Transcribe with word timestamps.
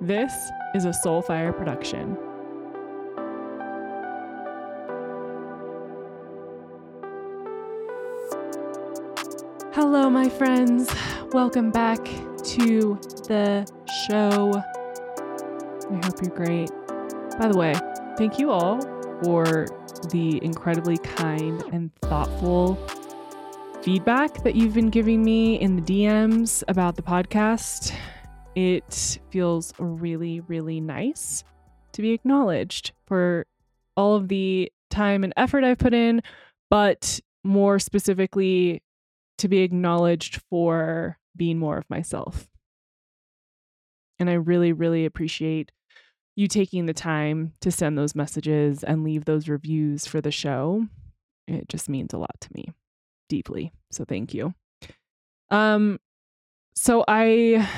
This 0.00 0.32
is 0.74 0.84
a 0.84 0.90
Soulfire 0.90 1.56
production. 1.56 2.18
Hello, 9.72 10.10
my 10.10 10.28
friends. 10.28 10.94
Welcome 11.32 11.70
back 11.70 12.04
to 12.04 12.98
the 13.26 13.66
show. 14.06 14.52
I 15.90 16.06
hope 16.06 16.20
you're 16.22 16.36
great. 16.36 16.70
By 17.38 17.48
the 17.48 17.56
way, 17.56 17.72
thank 18.18 18.38
you 18.38 18.50
all 18.50 18.82
for 19.24 19.66
the 20.10 20.44
incredibly 20.44 20.98
kind 20.98 21.62
and 21.72 21.90
thoughtful 22.02 22.74
feedback 23.80 24.42
that 24.42 24.56
you've 24.56 24.74
been 24.74 24.90
giving 24.90 25.24
me 25.24 25.58
in 25.58 25.76
the 25.76 25.82
DMs 25.82 26.62
about 26.68 26.96
the 26.96 27.02
podcast. 27.02 27.94
It 28.56 29.18
feels 29.30 29.74
really, 29.78 30.40
really 30.40 30.80
nice 30.80 31.44
to 31.92 32.02
be 32.02 32.12
acknowledged 32.12 32.92
for 33.06 33.46
all 33.96 34.16
of 34.16 34.28
the 34.28 34.72
time 34.90 35.24
and 35.24 35.32
effort 35.36 35.62
I've 35.62 35.78
put 35.78 35.94
in, 35.94 36.22
but 36.70 37.20
more 37.44 37.78
specifically, 37.78 38.82
to 39.38 39.48
be 39.48 39.58
acknowledged 39.58 40.40
for 40.48 41.18
being 41.36 41.58
more 41.58 41.76
of 41.76 41.88
myself. 41.90 42.48
And 44.18 44.30
I 44.30 44.34
really, 44.34 44.72
really 44.72 45.04
appreciate 45.04 45.70
you 46.34 46.48
taking 46.48 46.86
the 46.86 46.94
time 46.94 47.52
to 47.60 47.70
send 47.70 47.98
those 47.98 48.14
messages 48.14 48.82
and 48.82 49.04
leave 49.04 49.26
those 49.26 49.48
reviews 49.48 50.06
for 50.06 50.22
the 50.22 50.30
show. 50.30 50.86
It 51.46 51.68
just 51.68 51.88
means 51.88 52.14
a 52.14 52.18
lot 52.18 52.40
to 52.40 52.48
me 52.54 52.72
deeply. 53.28 53.72
So 53.90 54.04
thank 54.04 54.32
you. 54.32 54.54
Um 55.50 56.00
so 56.74 57.04
I 57.06 57.68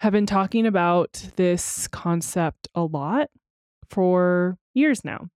have 0.00 0.12
been 0.12 0.26
talking 0.26 0.66
about 0.66 1.24
this 1.36 1.88
concept 1.88 2.68
a 2.74 2.82
lot 2.82 3.30
for 3.88 4.58
years 4.74 5.04
now. 5.04 5.28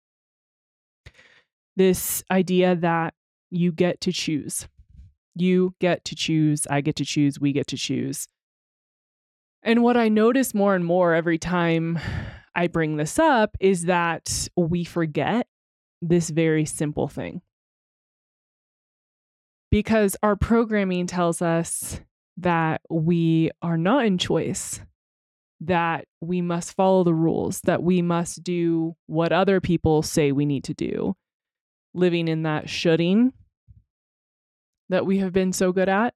This 1.76 2.22
idea 2.30 2.76
that 2.76 3.14
you 3.50 3.72
get 3.72 4.00
to 4.02 4.12
choose 4.12 4.68
you 5.40 5.74
get 5.80 6.04
to 6.06 6.14
choose, 6.14 6.66
I 6.68 6.80
get 6.80 6.96
to 6.96 7.04
choose, 7.04 7.40
we 7.40 7.52
get 7.52 7.66
to 7.68 7.76
choose. 7.76 8.28
And 9.62 9.82
what 9.82 9.96
I 9.96 10.08
notice 10.08 10.54
more 10.54 10.74
and 10.74 10.84
more 10.84 11.14
every 11.14 11.38
time 11.38 11.98
I 12.54 12.68
bring 12.68 12.96
this 12.96 13.18
up 13.18 13.56
is 13.60 13.84
that 13.84 14.48
we 14.56 14.84
forget 14.84 15.46
this 16.00 16.30
very 16.30 16.64
simple 16.64 17.08
thing. 17.08 17.42
Because 19.70 20.16
our 20.22 20.36
programming 20.36 21.06
tells 21.06 21.42
us 21.42 22.00
that 22.38 22.80
we 22.88 23.50
are 23.62 23.76
not 23.76 24.06
in 24.06 24.18
choice, 24.18 24.80
that 25.60 26.06
we 26.20 26.40
must 26.40 26.74
follow 26.74 27.04
the 27.04 27.14
rules, 27.14 27.60
that 27.62 27.82
we 27.82 28.00
must 28.00 28.42
do 28.42 28.96
what 29.06 29.32
other 29.32 29.60
people 29.60 30.02
say 30.02 30.30
we 30.32 30.46
need 30.46 30.64
to 30.64 30.74
do, 30.74 31.16
living 31.94 32.28
in 32.28 32.44
that 32.44 32.68
shoulding 32.68 33.32
that 34.88 35.04
we 35.04 35.18
have 35.18 35.32
been 35.32 35.52
so 35.52 35.72
good 35.72 35.88
at. 35.88 36.14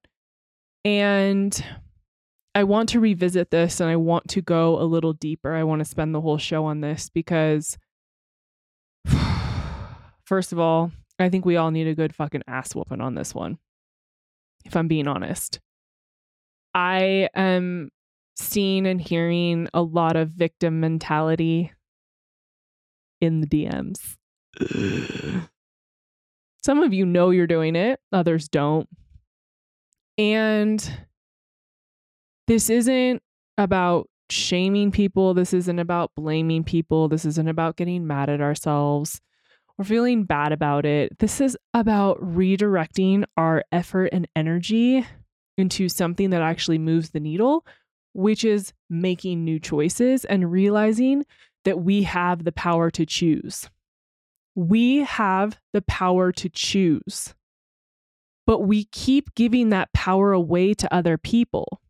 And 0.85 1.63
I 2.55 2.63
want 2.63 2.89
to 2.89 2.99
revisit 2.99 3.51
this 3.51 3.79
and 3.79 3.89
I 3.89 3.95
want 3.95 4.27
to 4.29 4.41
go 4.41 4.79
a 4.79 4.83
little 4.83 5.13
deeper. 5.13 5.53
I 5.53 5.63
want 5.63 5.79
to 5.79 5.85
spend 5.85 6.13
the 6.13 6.21
whole 6.21 6.37
show 6.37 6.65
on 6.65 6.81
this 6.81 7.09
because, 7.09 7.77
first 10.25 10.51
of 10.51 10.59
all, 10.59 10.91
I 11.19 11.29
think 11.29 11.45
we 11.45 11.57
all 11.57 11.71
need 11.71 11.87
a 11.87 11.95
good 11.95 12.15
fucking 12.15 12.43
ass 12.47 12.75
whooping 12.75 13.01
on 13.01 13.15
this 13.15 13.35
one, 13.35 13.59
if 14.65 14.75
I'm 14.75 14.87
being 14.87 15.07
honest. 15.07 15.59
I 16.73 17.29
am 17.35 17.89
seeing 18.35 18.87
and 18.87 19.01
hearing 19.01 19.67
a 19.73 19.81
lot 19.81 20.15
of 20.15 20.29
victim 20.29 20.79
mentality 20.79 21.71
in 23.21 23.41
the 23.41 23.47
DMs. 23.47 24.15
Some 26.63 26.81
of 26.81 26.93
you 26.93 27.05
know 27.05 27.29
you're 27.29 27.47
doing 27.47 27.75
it, 27.75 27.99
others 28.11 28.47
don't. 28.47 28.87
And 30.17 31.05
this 32.47 32.69
isn't 32.69 33.21
about 33.57 34.07
shaming 34.29 34.91
people. 34.91 35.33
This 35.33 35.53
isn't 35.53 35.79
about 35.79 36.11
blaming 36.15 36.63
people. 36.63 37.07
This 37.07 37.25
isn't 37.25 37.47
about 37.47 37.75
getting 37.75 38.07
mad 38.07 38.29
at 38.29 38.41
ourselves 38.41 39.21
or 39.77 39.85
feeling 39.85 40.23
bad 40.23 40.51
about 40.51 40.85
it. 40.85 41.17
This 41.19 41.41
is 41.41 41.57
about 41.73 42.19
redirecting 42.21 43.25
our 43.37 43.63
effort 43.71 44.09
and 44.11 44.27
energy 44.35 45.05
into 45.57 45.89
something 45.89 46.31
that 46.31 46.41
actually 46.41 46.77
moves 46.77 47.11
the 47.11 47.19
needle, 47.19 47.65
which 48.13 48.43
is 48.43 48.73
making 48.89 49.43
new 49.43 49.59
choices 49.59 50.25
and 50.25 50.51
realizing 50.51 51.25
that 51.65 51.79
we 51.79 52.03
have 52.03 52.43
the 52.43 52.51
power 52.51 52.89
to 52.91 53.05
choose. 53.05 53.69
We 54.55 54.97
have 54.99 55.59
the 55.71 55.81
power 55.81 56.31
to 56.33 56.49
choose, 56.49 57.33
but 58.45 58.59
we 58.59 58.85
keep 58.85 59.33
giving 59.35 59.69
that 59.69 59.93
power 59.93 60.31
away 60.31 60.73
to 60.75 60.93
other 60.93 61.17
people. 61.17 61.81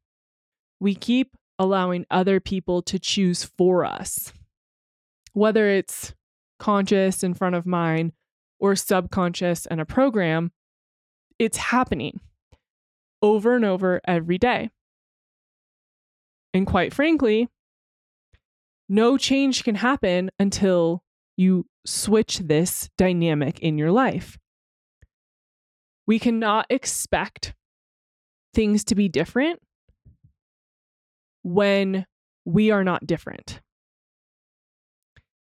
We 0.79 0.96
keep 0.96 1.35
allowing 1.59 2.06
other 2.09 2.40
people 2.40 2.81
to 2.84 3.00
choose 3.00 3.44
for 3.44 3.85
us, 3.85 4.31
whether 5.34 5.68
it's 5.68 6.13
conscious 6.59 7.23
in 7.23 7.34
front 7.34 7.56
of 7.56 7.66
mind 7.66 8.13
or 8.59 8.75
subconscious 8.75 9.66
and 9.66 9.81
a 9.81 9.85
program, 9.85 10.52
it's 11.38 11.57
happening 11.57 12.22
over 13.23 13.56
and 13.56 13.66
over 13.66 14.01
every 14.06 14.38
day. 14.38 14.69
And 16.53 16.67
quite 16.67 16.94
frankly, 16.94 17.50
no 18.88 19.17
change 19.17 19.63
can 19.63 19.75
happen 19.75 20.29
until 20.38 21.03
you 21.35 21.66
switch 21.85 22.39
this 22.39 22.89
dynamic 22.97 23.59
in 23.59 23.78
your 23.78 23.91
life. 23.91 24.38
We 26.06 26.19
cannot 26.19 26.67
expect 26.69 27.56
things 28.53 28.84
to 28.84 28.95
be 28.95 29.09
different 29.09 29.59
when 31.41 32.05
we 32.45 32.69
are 32.69 32.84
not 32.84 33.07
different. 33.07 33.61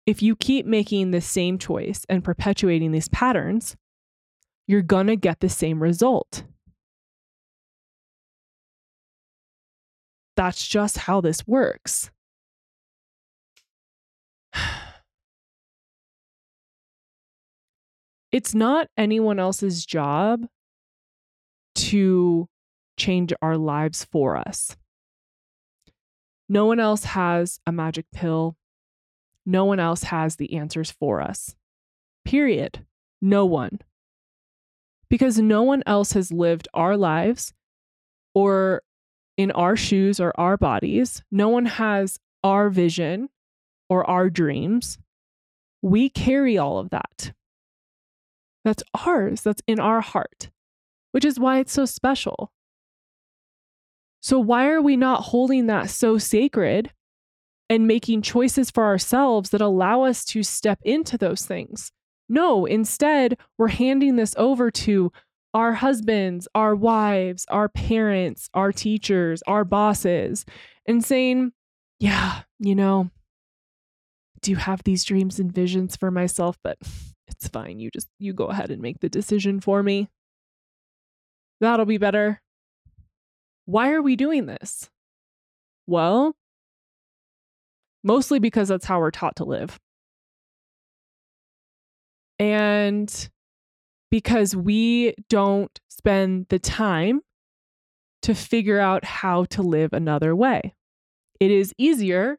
If 0.05 0.21
you 0.21 0.35
keep 0.35 0.65
making 0.65 1.11
the 1.11 1.21
same 1.21 1.57
choice 1.57 2.05
and 2.07 2.23
perpetuating 2.23 2.91
these 2.91 3.09
patterns, 3.09 3.75
you're 4.67 4.81
going 4.81 5.07
to 5.07 5.15
get 5.15 5.39
the 5.39 5.49
same 5.49 5.83
result. 5.83 6.43
That's 10.35 10.67
just 10.67 10.97
how 10.97 11.21
this 11.21 11.47
works. 11.47 12.11
it's 18.31 18.53
not 18.53 18.89
anyone 18.97 19.39
else's 19.39 19.85
job 19.85 20.45
to 21.75 22.47
change 22.97 23.33
our 23.41 23.57
lives 23.57 24.05
for 24.05 24.35
us. 24.37 24.75
No 26.47 26.65
one 26.65 26.79
else 26.79 27.05
has 27.05 27.59
a 27.65 27.71
magic 27.71 28.05
pill. 28.13 28.55
No 29.45 29.65
one 29.65 29.79
else 29.79 30.03
has 30.03 30.35
the 30.35 30.55
answers 30.55 30.91
for 30.91 31.21
us. 31.21 31.55
Period. 32.23 32.85
No 33.21 33.45
one. 33.45 33.79
Because 35.09 35.39
no 35.39 35.63
one 35.63 35.83
else 35.85 36.13
has 36.13 36.31
lived 36.31 36.67
our 36.73 36.97
lives 36.97 37.53
or 38.33 38.81
in 39.37 39.51
our 39.51 39.75
shoes 39.75 40.19
or 40.19 40.33
our 40.39 40.57
bodies. 40.57 41.23
No 41.31 41.49
one 41.49 41.65
has 41.65 42.19
our 42.43 42.69
vision 42.69 43.29
or 43.89 44.09
our 44.09 44.29
dreams. 44.29 44.97
We 45.81 46.09
carry 46.09 46.57
all 46.57 46.79
of 46.79 46.89
that. 46.91 47.33
That's 48.63 48.83
ours, 49.05 49.41
that's 49.41 49.61
in 49.67 49.79
our 49.79 50.01
heart, 50.01 50.49
which 51.11 51.23
is 51.23 51.39
why 51.39 51.59
it's 51.59 51.73
so 51.73 51.85
special. 51.85 52.51
So, 54.21 54.39
why 54.39 54.69
are 54.69 54.81
we 54.81 54.97
not 54.97 55.25
holding 55.25 55.67
that 55.67 55.91
so 55.91 56.17
sacred 56.17 56.91
and 57.69 57.85
making 57.85 58.23
choices 58.23 58.71
for 58.71 58.85
ourselves 58.85 59.51
that 59.51 59.61
allow 59.61 60.01
us 60.01 60.25
to 60.25 60.41
step 60.41 60.79
into 60.83 61.15
those 61.15 61.45
things? 61.45 61.91
No, 62.27 62.65
instead, 62.65 63.37
we're 63.57 63.67
handing 63.67 64.15
this 64.15 64.33
over 64.35 64.71
to 64.71 65.11
our 65.55 65.71
husbands, 65.71 66.49
our 66.53 66.75
wives, 66.75 67.45
our 67.49 67.69
parents, 67.69 68.49
our 68.53 68.73
teachers, 68.73 69.41
our 69.47 69.63
bosses, 69.63 70.45
and 70.85 71.03
saying, 71.03 71.53
Yeah, 71.97 72.41
you 72.59 72.75
know, 72.75 73.09
I 74.35 74.39
do 74.41 74.55
have 74.55 74.83
these 74.83 75.05
dreams 75.05 75.39
and 75.39 75.51
visions 75.51 75.95
for 75.95 76.11
myself, 76.11 76.59
but 76.61 76.77
it's 77.29 77.47
fine. 77.47 77.79
You 77.79 77.89
just 77.89 78.09
you 78.19 78.33
go 78.33 78.47
ahead 78.47 78.69
and 78.69 78.81
make 78.81 78.99
the 78.99 79.07
decision 79.07 79.61
for 79.61 79.81
me. 79.81 80.09
That'll 81.61 81.85
be 81.85 81.97
better. 81.97 82.41
Why 83.63 83.93
are 83.93 84.01
we 84.01 84.17
doing 84.17 84.47
this? 84.47 84.89
Well, 85.87 86.35
mostly 88.03 88.39
because 88.39 88.67
that's 88.67 88.85
how 88.85 88.99
we're 88.99 89.09
taught 89.09 89.37
to 89.37 89.45
live. 89.45 89.79
And 92.39 93.29
because 94.15 94.55
we 94.55 95.13
don't 95.27 95.77
spend 95.89 96.45
the 96.47 96.57
time 96.57 97.19
to 98.21 98.33
figure 98.33 98.79
out 98.79 99.03
how 99.03 99.43
to 99.43 99.61
live 99.61 99.91
another 99.91 100.33
way. 100.33 100.73
It 101.41 101.51
is 101.51 101.73
easier 101.77 102.37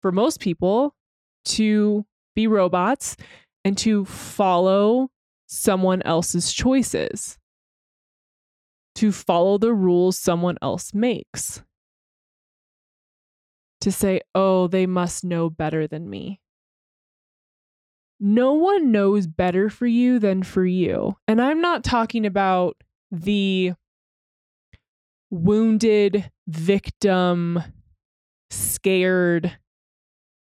for 0.00 0.10
most 0.10 0.40
people 0.40 0.94
to 1.44 2.06
be 2.34 2.46
robots 2.46 3.14
and 3.62 3.76
to 3.76 4.06
follow 4.06 5.10
someone 5.46 6.00
else's 6.06 6.50
choices, 6.50 7.36
to 8.94 9.12
follow 9.12 9.58
the 9.58 9.74
rules 9.74 10.18
someone 10.18 10.56
else 10.62 10.94
makes, 10.94 11.62
to 13.82 13.92
say, 13.92 14.22
oh, 14.34 14.66
they 14.66 14.86
must 14.86 15.24
know 15.24 15.50
better 15.50 15.86
than 15.86 16.08
me. 16.08 16.40
No 18.20 18.54
one 18.54 18.90
knows 18.90 19.26
better 19.26 19.70
for 19.70 19.86
you 19.86 20.18
than 20.18 20.42
for 20.42 20.66
you. 20.66 21.16
And 21.28 21.40
I'm 21.40 21.60
not 21.60 21.84
talking 21.84 22.26
about 22.26 22.76
the 23.10 23.74
wounded, 25.30 26.30
victim, 26.46 27.62
scared, 28.50 29.56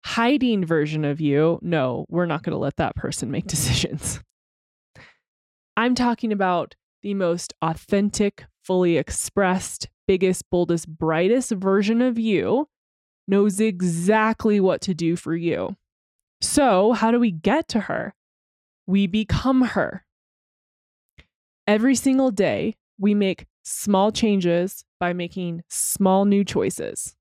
hiding 0.06 0.66
version 0.66 1.06
of 1.06 1.20
you. 1.22 1.60
No, 1.62 2.06
we're 2.10 2.26
not 2.26 2.44
going 2.44 2.52
to 2.52 2.60
let 2.60 2.78
that 2.78 2.96
person 2.96 3.32
make 3.32 3.48
decisions. 3.48 4.20
I'm 5.76 5.96
talking 5.96 6.32
about 6.32 6.76
the 7.02 7.14
most 7.14 7.54
authentic, 7.62 8.46
fully 8.64 8.98
expressed, 8.98 9.90
biggest, 10.08 10.50
boldest, 10.50 10.88
brightest 10.88 11.52
version 11.52 12.02
of 12.02 12.20
you 12.20 12.68
knows 13.28 13.60
exactly 13.60 14.60
what 14.60 14.82
to 14.82 14.94
do 14.94 15.16
for 15.16 15.36
you. 15.36 15.76
So, 16.44 16.92
how 16.92 17.10
do 17.10 17.22
we 17.22 17.32
get 17.32 17.70
to 17.70 17.80
her? 17.80 18.14
We 18.86 19.08
become 19.08 19.62
her. 19.62 20.06
Every 21.66 21.96
single 21.96 22.32
day, 22.32 22.76
we 23.00 23.14
make 23.14 23.46
small 23.64 24.12
changes 24.12 24.84
by 25.00 25.14
making 25.14 25.64
small 25.70 26.26
new 26.26 26.44
choices. 26.44 27.16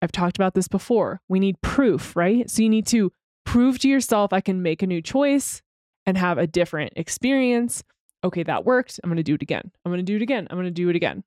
I've 0.00 0.12
talked 0.12 0.36
about 0.36 0.54
this 0.54 0.68
before. 0.68 1.20
We 1.28 1.40
need 1.40 1.60
proof, 1.62 2.14
right? 2.14 2.48
So 2.48 2.62
you 2.62 2.68
need 2.68 2.86
to 2.88 3.12
prove 3.44 3.80
to 3.80 3.88
yourself 3.88 4.32
I 4.32 4.40
can 4.40 4.62
make 4.62 4.80
a 4.80 4.86
new 4.86 5.02
choice 5.02 5.62
and 6.06 6.16
have 6.16 6.38
a 6.38 6.46
different 6.46 6.92
experience. 6.94 7.82
Okay, 8.22 8.44
that 8.44 8.64
worked. 8.64 9.00
I'm 9.02 9.10
going 9.10 9.16
to 9.16 9.24
do 9.24 9.34
it 9.34 9.42
again. 9.42 9.72
I'm 9.84 9.90
going 9.90 9.98
to 9.98 10.04
do 10.04 10.16
it 10.16 10.22
again. 10.22 10.46
I'm 10.48 10.56
going 10.56 10.66
to 10.66 10.70
do 10.70 10.88
it 10.88 10.96
again. 10.96 11.24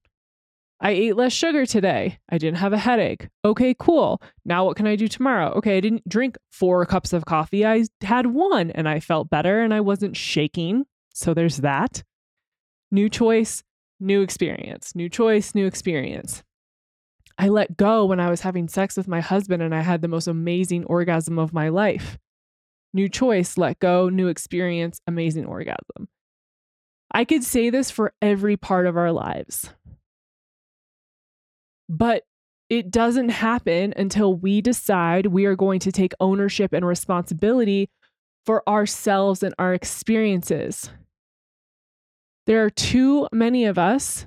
I 0.85 0.91
ate 0.91 1.15
less 1.15 1.33
sugar 1.33 1.65
today. 1.65 2.19
I 2.29 2.37
didn't 2.37 2.59
have 2.59 2.71
a 2.71 2.77
headache. 2.77 3.27
Okay, 3.43 3.75
cool. 3.79 4.21
Now 4.45 4.65
what 4.65 4.77
can 4.77 4.85
I 4.85 4.95
do 4.95 5.07
tomorrow? 5.07 5.51
Okay, 5.53 5.77
I 5.77 5.79
didn't 5.79 6.07
drink 6.07 6.37
four 6.51 6.85
cups 6.85 7.11
of 7.11 7.25
coffee. 7.25 7.65
I 7.65 7.85
had 8.01 8.27
one 8.27 8.69
and 8.69 8.87
I 8.87 8.99
felt 8.99 9.31
better 9.31 9.61
and 9.61 9.73
I 9.73 9.81
wasn't 9.81 10.15
shaking. 10.15 10.85
So 11.11 11.33
there's 11.33 11.57
that. 11.57 12.03
New 12.91 13.09
choice, 13.09 13.63
new 13.99 14.21
experience. 14.21 14.93
New 14.93 15.09
choice, 15.09 15.55
new 15.55 15.65
experience. 15.65 16.43
I 17.39 17.47
let 17.47 17.77
go 17.77 18.05
when 18.05 18.19
I 18.19 18.29
was 18.29 18.41
having 18.41 18.67
sex 18.67 18.95
with 18.95 19.07
my 19.07 19.21
husband 19.21 19.63
and 19.63 19.73
I 19.73 19.81
had 19.81 20.03
the 20.03 20.07
most 20.07 20.27
amazing 20.27 20.85
orgasm 20.85 21.39
of 21.39 21.51
my 21.51 21.69
life. 21.69 22.19
New 22.93 23.09
choice, 23.09 23.57
let 23.57 23.79
go, 23.79 24.07
new 24.07 24.27
experience, 24.27 24.99
amazing 25.07 25.47
orgasm. 25.47 26.09
I 27.09 27.25
could 27.25 27.43
say 27.43 27.71
this 27.71 27.89
for 27.89 28.13
every 28.21 28.55
part 28.55 28.85
of 28.85 28.95
our 28.95 29.11
lives. 29.11 29.71
But 31.89 32.23
it 32.69 32.89
doesn't 32.89 33.29
happen 33.29 33.93
until 33.95 34.33
we 34.33 34.61
decide 34.61 35.27
we 35.27 35.45
are 35.45 35.55
going 35.55 35.79
to 35.81 35.91
take 35.91 36.13
ownership 36.19 36.73
and 36.73 36.85
responsibility 36.85 37.89
for 38.45 38.67
ourselves 38.67 39.43
and 39.43 39.53
our 39.59 39.73
experiences. 39.73 40.89
There 42.47 42.63
are 42.63 42.69
too 42.69 43.27
many 43.31 43.65
of 43.65 43.77
us 43.77 44.25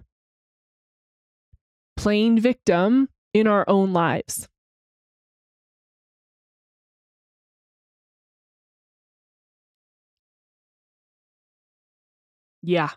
playing 1.97 2.41
victim 2.41 3.09
in 3.35 3.47
our 3.47 3.65
own 3.69 3.93
lives. 3.93 4.49
Yeah. 12.63 12.91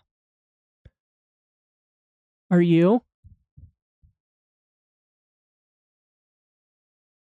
Are 2.50 2.60
you? 2.60 3.02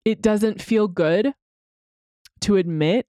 It 0.08 0.22
doesn't 0.22 0.62
feel 0.62 0.88
good 0.88 1.34
to 2.40 2.56
admit 2.56 3.08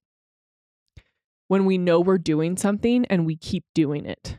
when 1.47 1.65
we 1.65 1.79
know 1.79 2.01
we're 2.01 2.19
doing 2.19 2.57
something 2.57 3.05
and 3.05 3.25
we 3.25 3.37
keep 3.37 3.65
doing 3.73 4.05
it. 4.05 4.37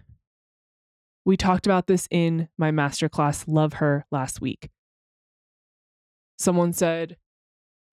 We 1.23 1.37
talked 1.37 1.65
about 1.65 1.87
this 1.87 2.05
in 2.11 2.49
my 2.57 2.71
masterclass, 2.71 3.45
Love 3.47 3.75
Her, 3.75 4.05
last 4.11 4.41
week. 4.41 4.69
Someone 6.37 6.73
said, 6.73 7.15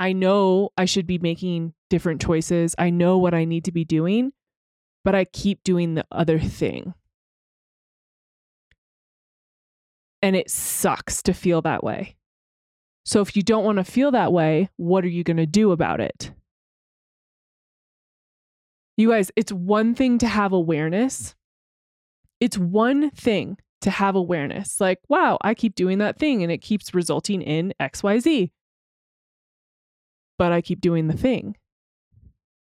I 0.00 0.12
know 0.12 0.70
I 0.76 0.84
should 0.84 1.06
be 1.06 1.18
making 1.18 1.74
different 1.88 2.20
choices. 2.20 2.74
I 2.76 2.90
know 2.90 3.18
what 3.18 3.34
I 3.34 3.44
need 3.44 3.66
to 3.66 3.72
be 3.72 3.84
doing, 3.84 4.32
but 5.04 5.14
I 5.14 5.26
keep 5.26 5.62
doing 5.62 5.94
the 5.94 6.06
other 6.10 6.40
thing. 6.40 6.92
And 10.20 10.34
it 10.34 10.50
sucks 10.50 11.22
to 11.22 11.32
feel 11.32 11.62
that 11.62 11.84
way. 11.84 12.15
So 13.06 13.22
if 13.22 13.34
you 13.36 13.42
don't 13.42 13.64
want 13.64 13.78
to 13.78 13.84
feel 13.84 14.10
that 14.10 14.32
way, 14.32 14.68
what 14.76 15.04
are 15.04 15.08
you 15.08 15.24
going 15.24 15.38
to 15.38 15.46
do 15.46 15.72
about 15.72 16.00
it? 16.00 16.32
You 18.98 19.10
guys, 19.10 19.30
it's 19.36 19.52
one 19.52 19.94
thing 19.94 20.18
to 20.18 20.26
have 20.26 20.52
awareness 20.52 21.34
it's 22.40 22.58
one 22.58 23.10
thing 23.10 23.58
to 23.80 23.90
have 23.90 24.14
awareness 24.14 24.80
like, 24.80 25.00
wow, 25.08 25.38
I 25.42 25.54
keep 25.54 25.74
doing 25.74 25.98
that 25.98 26.18
thing 26.18 26.42
and 26.42 26.50
it 26.50 26.58
keeps 26.58 26.94
resulting 26.94 27.42
in 27.42 27.72
XYZ. 27.80 28.50
But 30.38 30.52
I 30.52 30.60
keep 30.60 30.80
doing 30.80 31.08
the 31.08 31.16
thing. 31.16 31.56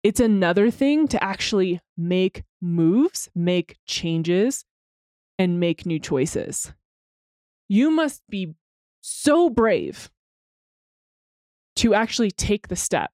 It's 0.02 0.20
another 0.20 0.70
thing 0.70 1.08
to 1.08 1.22
actually 1.22 1.80
make 1.96 2.44
moves, 2.62 3.28
make 3.34 3.76
changes, 3.84 4.64
and 5.38 5.60
make 5.60 5.84
new 5.84 5.98
choices. 5.98 6.72
You 7.68 7.90
must 7.90 8.22
be 8.30 8.54
so 9.02 9.50
brave 9.50 10.10
to 11.78 11.94
actually 11.94 12.32
take 12.32 12.66
the 12.68 12.76
step. 12.76 13.10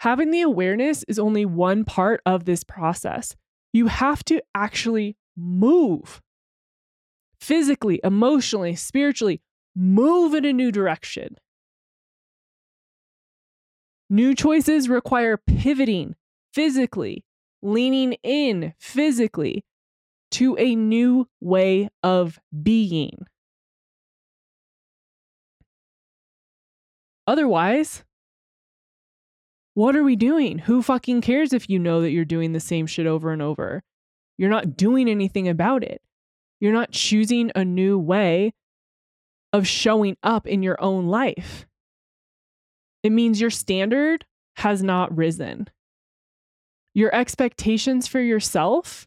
Having 0.00 0.30
the 0.30 0.40
awareness 0.40 1.04
is 1.06 1.18
only 1.18 1.44
one 1.44 1.84
part 1.84 2.22
of 2.24 2.46
this 2.46 2.64
process. 2.64 3.36
You 3.74 3.88
have 3.88 4.24
to 4.24 4.40
actually 4.54 5.16
move 5.36 6.22
physically, 7.38 8.00
emotionally, 8.02 8.74
spiritually, 8.74 9.42
move 9.76 10.32
in 10.32 10.46
a 10.46 10.52
new 10.54 10.72
direction. 10.72 11.36
New 14.08 14.34
choices 14.34 14.88
require 14.88 15.36
pivoting 15.36 16.16
physically, 16.54 17.22
leaning 17.60 18.14
in 18.22 18.72
physically 18.78 19.62
to 20.30 20.56
a 20.58 20.74
new 20.74 21.28
way 21.40 21.90
of 22.02 22.38
being. 22.62 23.26
Otherwise, 27.30 28.02
what 29.74 29.94
are 29.94 30.02
we 30.02 30.16
doing? 30.16 30.58
Who 30.58 30.82
fucking 30.82 31.20
cares 31.20 31.52
if 31.52 31.70
you 31.70 31.78
know 31.78 32.00
that 32.00 32.10
you're 32.10 32.24
doing 32.24 32.50
the 32.50 32.58
same 32.58 32.88
shit 32.88 33.06
over 33.06 33.30
and 33.30 33.40
over? 33.40 33.84
You're 34.36 34.50
not 34.50 34.76
doing 34.76 35.08
anything 35.08 35.46
about 35.46 35.84
it. 35.84 36.02
You're 36.58 36.72
not 36.72 36.90
choosing 36.90 37.52
a 37.54 37.64
new 37.64 37.96
way 38.00 38.52
of 39.52 39.64
showing 39.64 40.16
up 40.24 40.44
in 40.44 40.64
your 40.64 40.82
own 40.82 41.06
life. 41.06 41.68
It 43.04 43.12
means 43.12 43.40
your 43.40 43.50
standard 43.50 44.24
has 44.56 44.82
not 44.82 45.16
risen. 45.16 45.68
Your 46.94 47.14
expectations 47.14 48.08
for 48.08 48.18
yourself 48.18 49.06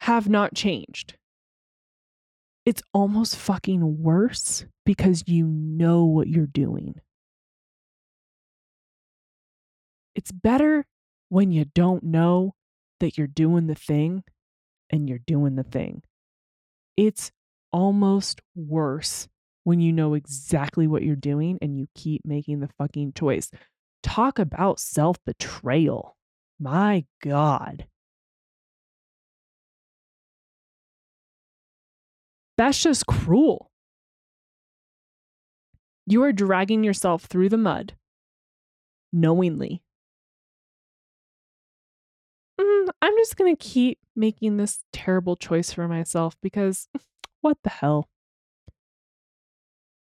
have 0.00 0.30
not 0.30 0.54
changed. 0.54 1.18
It's 2.64 2.82
almost 2.94 3.36
fucking 3.36 4.02
worse 4.02 4.64
because 4.86 5.24
you 5.26 5.46
know 5.46 6.04
what 6.04 6.28
you're 6.28 6.46
doing. 6.46 7.00
It's 10.14 10.30
better 10.30 10.86
when 11.28 11.50
you 11.50 11.64
don't 11.64 12.04
know 12.04 12.54
that 13.00 13.18
you're 13.18 13.26
doing 13.26 13.66
the 13.66 13.74
thing 13.74 14.22
and 14.90 15.08
you're 15.08 15.18
doing 15.18 15.56
the 15.56 15.64
thing. 15.64 16.02
It's 16.96 17.32
almost 17.72 18.40
worse 18.54 19.28
when 19.64 19.80
you 19.80 19.92
know 19.92 20.14
exactly 20.14 20.86
what 20.86 21.02
you're 21.02 21.16
doing 21.16 21.58
and 21.62 21.78
you 21.78 21.88
keep 21.94 22.24
making 22.24 22.60
the 22.60 22.68
fucking 22.78 23.14
choice. 23.14 23.50
Talk 24.02 24.38
about 24.38 24.78
self 24.78 25.16
betrayal. 25.24 26.16
My 26.60 27.06
God. 27.22 27.86
That's 32.56 32.82
just 32.82 33.06
cruel. 33.06 33.70
You 36.06 36.22
are 36.24 36.32
dragging 36.32 36.84
yourself 36.84 37.24
through 37.24 37.48
the 37.48 37.58
mud 37.58 37.94
knowingly 39.12 39.82
mm, 42.58 42.88
I'm 43.00 43.16
just 43.18 43.36
going 43.36 43.54
to 43.54 43.62
keep 43.62 43.98
making 44.16 44.56
this 44.56 44.80
terrible 44.92 45.36
choice 45.36 45.72
for 45.72 45.86
myself 45.88 46.36
because 46.42 46.88
what 47.40 47.58
the 47.62 47.70
hell? 47.70 48.08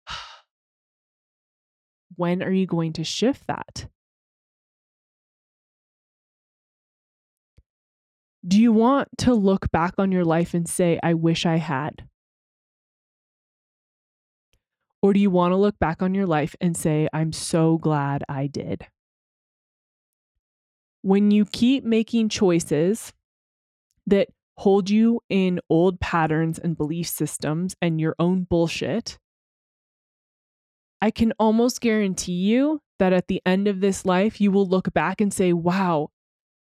when 2.16 2.42
are 2.42 2.52
you 2.52 2.66
going 2.66 2.92
to 2.94 3.04
shift 3.04 3.46
that? 3.46 3.86
Do 8.46 8.58
you 8.60 8.72
want 8.72 9.08
to 9.18 9.34
look 9.34 9.70
back 9.70 9.94
on 9.98 10.10
your 10.12 10.24
life 10.24 10.54
and 10.54 10.66
say, 10.66 10.98
I 11.02 11.12
wish 11.12 11.44
I 11.44 11.56
had? 11.56 12.08
Or 15.02 15.12
do 15.12 15.20
you 15.20 15.30
want 15.30 15.52
to 15.52 15.56
look 15.56 15.78
back 15.78 16.02
on 16.02 16.14
your 16.14 16.26
life 16.26 16.54
and 16.60 16.76
say, 16.76 17.08
I'm 17.12 17.32
so 17.32 17.78
glad 17.78 18.22
I 18.28 18.46
did? 18.46 18.86
When 21.02 21.30
you 21.30 21.46
keep 21.46 21.84
making 21.84 22.28
choices 22.28 23.12
that 24.06 24.28
hold 24.58 24.90
you 24.90 25.20
in 25.30 25.60
old 25.70 26.00
patterns 26.00 26.58
and 26.58 26.76
belief 26.76 27.08
systems 27.08 27.74
and 27.80 27.98
your 27.98 28.14
own 28.18 28.44
bullshit, 28.44 29.18
I 31.00 31.10
can 31.10 31.32
almost 31.38 31.80
guarantee 31.80 32.32
you 32.32 32.80
that 32.98 33.14
at 33.14 33.28
the 33.28 33.40
end 33.46 33.68
of 33.68 33.80
this 33.80 34.04
life, 34.04 34.38
you 34.38 34.50
will 34.50 34.66
look 34.66 34.92
back 34.92 35.22
and 35.22 35.32
say, 35.32 35.54
wow, 35.54 36.10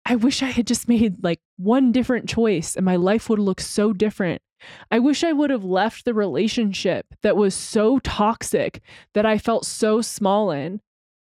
I 0.06 0.16
wish 0.16 0.42
I 0.42 0.46
had 0.46 0.66
just 0.66 0.88
made 0.88 1.22
like 1.22 1.40
one 1.58 1.92
different 1.92 2.28
choice 2.28 2.74
and 2.74 2.84
my 2.84 2.96
life 2.96 3.28
would 3.28 3.38
look 3.38 3.60
so 3.60 3.92
different. 3.92 4.40
I 4.90 4.98
wish 4.98 5.24
I 5.24 5.32
would 5.32 5.50
have 5.50 5.64
left 5.64 6.04
the 6.04 6.14
relationship 6.14 7.06
that 7.22 7.36
was 7.36 7.54
so 7.54 7.98
toxic 7.98 8.80
that 9.14 9.26
I 9.26 9.38
felt 9.38 9.64
so 9.64 10.00
small 10.00 10.50
in 10.50 10.80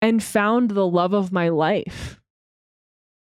and 0.02 0.24
found 0.24 0.72
the 0.72 0.88
love 0.88 1.14
of 1.14 1.32
my 1.32 1.50
life. 1.50 2.20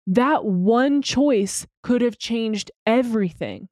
That 0.06 0.44
one 0.44 1.02
choice 1.02 1.66
could 1.82 2.02
have 2.02 2.18
changed 2.18 2.70
everything. 2.86 3.68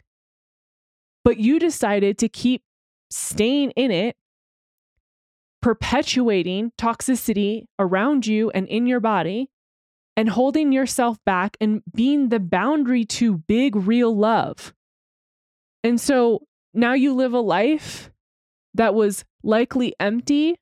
But 1.24 1.38
you 1.38 1.58
decided 1.58 2.18
to 2.18 2.28
keep 2.28 2.62
staying 3.10 3.70
in 3.72 3.90
it, 3.90 4.16
perpetuating 5.62 6.72
toxicity 6.78 7.64
around 7.78 8.26
you 8.26 8.50
and 8.50 8.68
in 8.68 8.86
your 8.86 9.00
body, 9.00 9.50
and 10.16 10.30
holding 10.30 10.72
yourself 10.72 11.18
back 11.24 11.56
and 11.60 11.82
being 11.94 12.30
the 12.30 12.40
boundary 12.40 13.04
to 13.04 13.38
big, 13.38 13.76
real 13.76 14.16
love. 14.16 14.72
And 15.86 16.00
so 16.00 16.42
now 16.74 16.94
you 16.94 17.14
live 17.14 17.32
a 17.32 17.38
life 17.38 18.10
that 18.74 18.92
was 18.92 19.24
likely 19.44 19.94
empty 20.00 20.56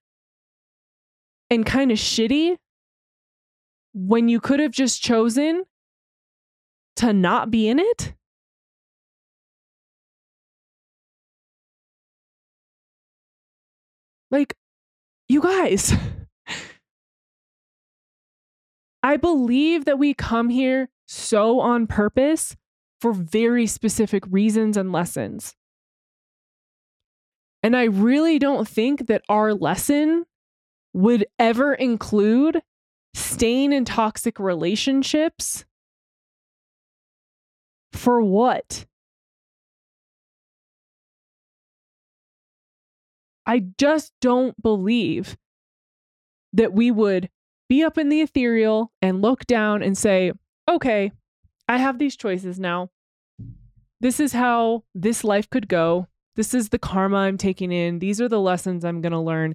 and 1.48 1.64
kind 1.64 1.90
of 1.90 1.96
shitty 1.96 2.58
when 3.94 4.28
you 4.28 4.38
could 4.38 4.60
have 4.60 4.70
just 4.70 5.02
chosen 5.02 5.64
to 6.96 7.14
not 7.14 7.50
be 7.50 7.68
in 7.68 7.78
it? 7.78 8.12
Like, 14.30 14.54
you 15.26 15.40
guys, 15.40 15.94
I 19.02 19.16
believe 19.16 19.86
that 19.86 19.98
we 19.98 20.12
come 20.12 20.50
here 20.50 20.90
so 21.06 21.60
on 21.60 21.86
purpose 21.86 22.58
for 23.04 23.12
very 23.12 23.66
specific 23.66 24.24
reasons 24.30 24.78
and 24.78 24.90
lessons. 24.90 25.54
And 27.62 27.76
I 27.76 27.84
really 27.84 28.38
don't 28.38 28.66
think 28.66 29.08
that 29.08 29.20
our 29.28 29.52
lesson 29.52 30.24
would 30.94 31.26
ever 31.38 31.74
include 31.74 32.62
staying 33.12 33.74
in 33.74 33.84
toxic 33.84 34.40
relationships. 34.40 35.66
For 37.92 38.22
what? 38.22 38.86
I 43.44 43.66
just 43.76 44.14
don't 44.22 44.62
believe 44.62 45.36
that 46.54 46.72
we 46.72 46.90
would 46.90 47.28
be 47.68 47.84
up 47.84 47.98
in 47.98 48.08
the 48.08 48.22
ethereal 48.22 48.92
and 49.02 49.20
look 49.20 49.44
down 49.44 49.82
and 49.82 49.94
say, 49.94 50.32
okay, 50.70 51.12
I 51.68 51.76
have 51.76 51.98
these 51.98 52.16
choices 52.16 52.58
now 52.58 52.88
this 54.04 54.20
is 54.20 54.34
how 54.34 54.84
this 54.94 55.24
life 55.24 55.48
could 55.48 55.66
go. 55.66 56.06
This 56.36 56.52
is 56.52 56.68
the 56.68 56.78
karma 56.78 57.16
I'm 57.16 57.38
taking 57.38 57.72
in. 57.72 58.00
These 58.00 58.20
are 58.20 58.28
the 58.28 58.38
lessons 58.38 58.84
I'm 58.84 59.00
going 59.00 59.12
to 59.12 59.18
learn. 59.18 59.54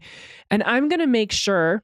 And 0.49 0.63
I'm 0.63 0.89
going 0.89 1.01
to 1.01 1.05
make 1.05 1.31
sure 1.31 1.83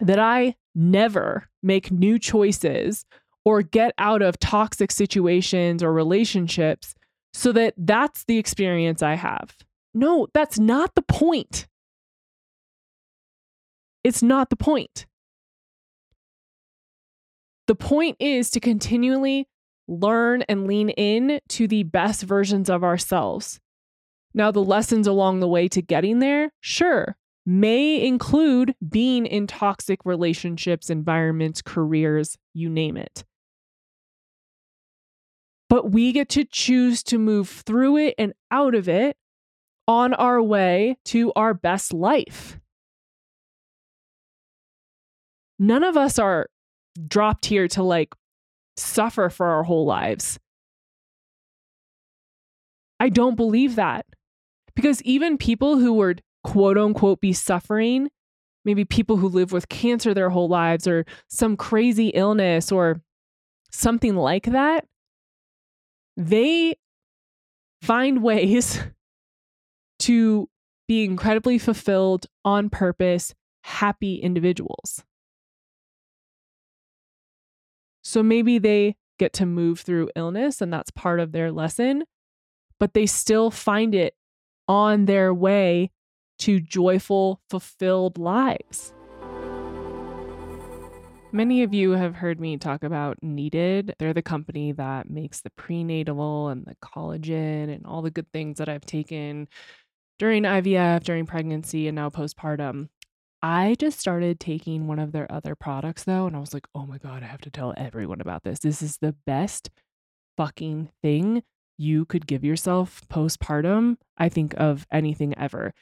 that 0.00 0.18
I 0.18 0.56
never 0.74 1.50
make 1.62 1.90
new 1.90 2.18
choices 2.18 3.04
or 3.44 3.60
get 3.60 3.92
out 3.98 4.22
of 4.22 4.38
toxic 4.38 4.90
situations 4.90 5.82
or 5.82 5.92
relationships 5.92 6.94
so 7.34 7.52
that 7.52 7.74
that's 7.76 8.24
the 8.24 8.38
experience 8.38 9.02
I 9.02 9.16
have. 9.16 9.54
No, 9.92 10.26
that's 10.32 10.58
not 10.58 10.94
the 10.94 11.02
point. 11.02 11.66
It's 14.04 14.22
not 14.22 14.48
the 14.48 14.56
point. 14.56 15.04
The 17.66 17.74
point 17.74 18.16
is 18.20 18.48
to 18.52 18.60
continually 18.60 19.48
learn 19.90 20.42
and 20.42 20.66
lean 20.66 20.88
in 20.90 21.40
to 21.48 21.66
the 21.66 21.82
best 21.82 22.22
versions 22.22 22.70
of 22.70 22.84
ourselves. 22.84 23.60
Now, 24.32 24.52
the 24.52 24.62
lessons 24.62 25.08
along 25.08 25.40
the 25.40 25.48
way 25.48 25.66
to 25.68 25.82
getting 25.82 26.20
there, 26.20 26.52
sure, 26.60 27.16
may 27.44 28.00
include 28.00 28.76
being 28.88 29.26
in 29.26 29.48
toxic 29.48 30.00
relationships, 30.04 30.88
environments, 30.88 31.60
careers, 31.60 32.38
you 32.54 32.70
name 32.70 32.96
it. 32.96 33.24
But 35.68 35.90
we 35.90 36.12
get 36.12 36.28
to 36.30 36.44
choose 36.44 37.02
to 37.04 37.18
move 37.18 37.48
through 37.48 37.96
it 37.96 38.14
and 38.18 38.32
out 38.50 38.74
of 38.74 38.88
it 38.88 39.16
on 39.88 40.14
our 40.14 40.40
way 40.40 40.96
to 41.06 41.32
our 41.34 41.54
best 41.54 41.92
life. 41.92 42.58
None 45.58 45.82
of 45.82 45.96
us 45.96 46.18
are 46.18 46.48
dropped 47.06 47.46
here 47.46 47.68
to 47.68 47.82
like 47.82 48.14
suffer 48.80 49.28
for 49.30 49.46
our 49.46 49.62
whole 49.62 49.86
lives. 49.86 50.38
I 52.98 53.08
don't 53.08 53.36
believe 53.36 53.76
that. 53.76 54.06
Because 54.74 55.02
even 55.02 55.38
people 55.38 55.78
who 55.78 55.94
would 55.94 56.22
quote 56.44 56.78
unquote 56.78 57.20
be 57.20 57.32
suffering, 57.32 58.10
maybe 58.64 58.84
people 58.84 59.16
who 59.16 59.28
live 59.28 59.52
with 59.52 59.68
cancer 59.68 60.14
their 60.14 60.30
whole 60.30 60.48
lives 60.48 60.86
or 60.86 61.04
some 61.28 61.56
crazy 61.56 62.08
illness 62.08 62.70
or 62.70 63.00
something 63.70 64.16
like 64.16 64.44
that, 64.44 64.86
they 66.16 66.74
find 67.82 68.22
ways 68.22 68.80
to 70.00 70.48
be 70.88 71.04
incredibly 71.04 71.58
fulfilled, 71.58 72.26
on 72.44 72.68
purpose, 72.68 73.34
happy 73.62 74.16
individuals. 74.16 75.04
So 78.10 78.24
maybe 78.24 78.58
they 78.58 78.96
get 79.20 79.32
to 79.34 79.46
move 79.46 79.78
through 79.78 80.10
illness 80.16 80.60
and 80.60 80.72
that's 80.72 80.90
part 80.90 81.20
of 81.20 81.30
their 81.30 81.52
lesson, 81.52 82.02
but 82.80 82.92
they 82.92 83.06
still 83.06 83.52
find 83.52 83.94
it 83.94 84.16
on 84.66 85.04
their 85.04 85.32
way 85.32 85.92
to 86.40 86.58
joyful, 86.58 87.40
fulfilled 87.48 88.18
lives. 88.18 88.92
Many 91.30 91.62
of 91.62 91.72
you 91.72 91.92
have 91.92 92.16
heard 92.16 92.40
me 92.40 92.56
talk 92.56 92.82
about 92.82 93.22
Needed. 93.22 93.94
They're 94.00 94.12
the 94.12 94.22
company 94.22 94.72
that 94.72 95.08
makes 95.08 95.42
the 95.42 95.50
prenatal 95.50 96.48
and 96.48 96.64
the 96.64 96.74
collagen 96.82 97.72
and 97.72 97.86
all 97.86 98.02
the 98.02 98.10
good 98.10 98.26
things 98.32 98.58
that 98.58 98.68
I've 98.68 98.86
taken 98.86 99.46
during 100.18 100.42
IVF, 100.42 101.04
during 101.04 101.26
pregnancy, 101.26 101.86
and 101.86 101.94
now 101.94 102.10
postpartum. 102.10 102.88
I 103.42 103.74
just 103.78 103.98
started 103.98 104.38
taking 104.38 104.86
one 104.86 104.98
of 104.98 105.12
their 105.12 105.30
other 105.30 105.54
products 105.54 106.04
though, 106.04 106.26
and 106.26 106.36
I 106.36 106.40
was 106.40 106.52
like, 106.52 106.66
oh 106.74 106.86
my 106.86 106.98
God, 106.98 107.22
I 107.22 107.26
have 107.26 107.40
to 107.42 107.50
tell 107.50 107.72
everyone 107.76 108.20
about 108.20 108.42
this. 108.44 108.58
This 108.58 108.82
is 108.82 108.98
the 108.98 109.14
best 109.26 109.70
fucking 110.36 110.90
thing 111.02 111.42
you 111.78 112.04
could 112.04 112.26
give 112.26 112.44
yourself 112.44 113.00
postpartum, 113.08 113.96
I 114.18 114.28
think, 114.28 114.54
of 114.58 114.86
anything 114.92 115.36
ever. 115.38 115.72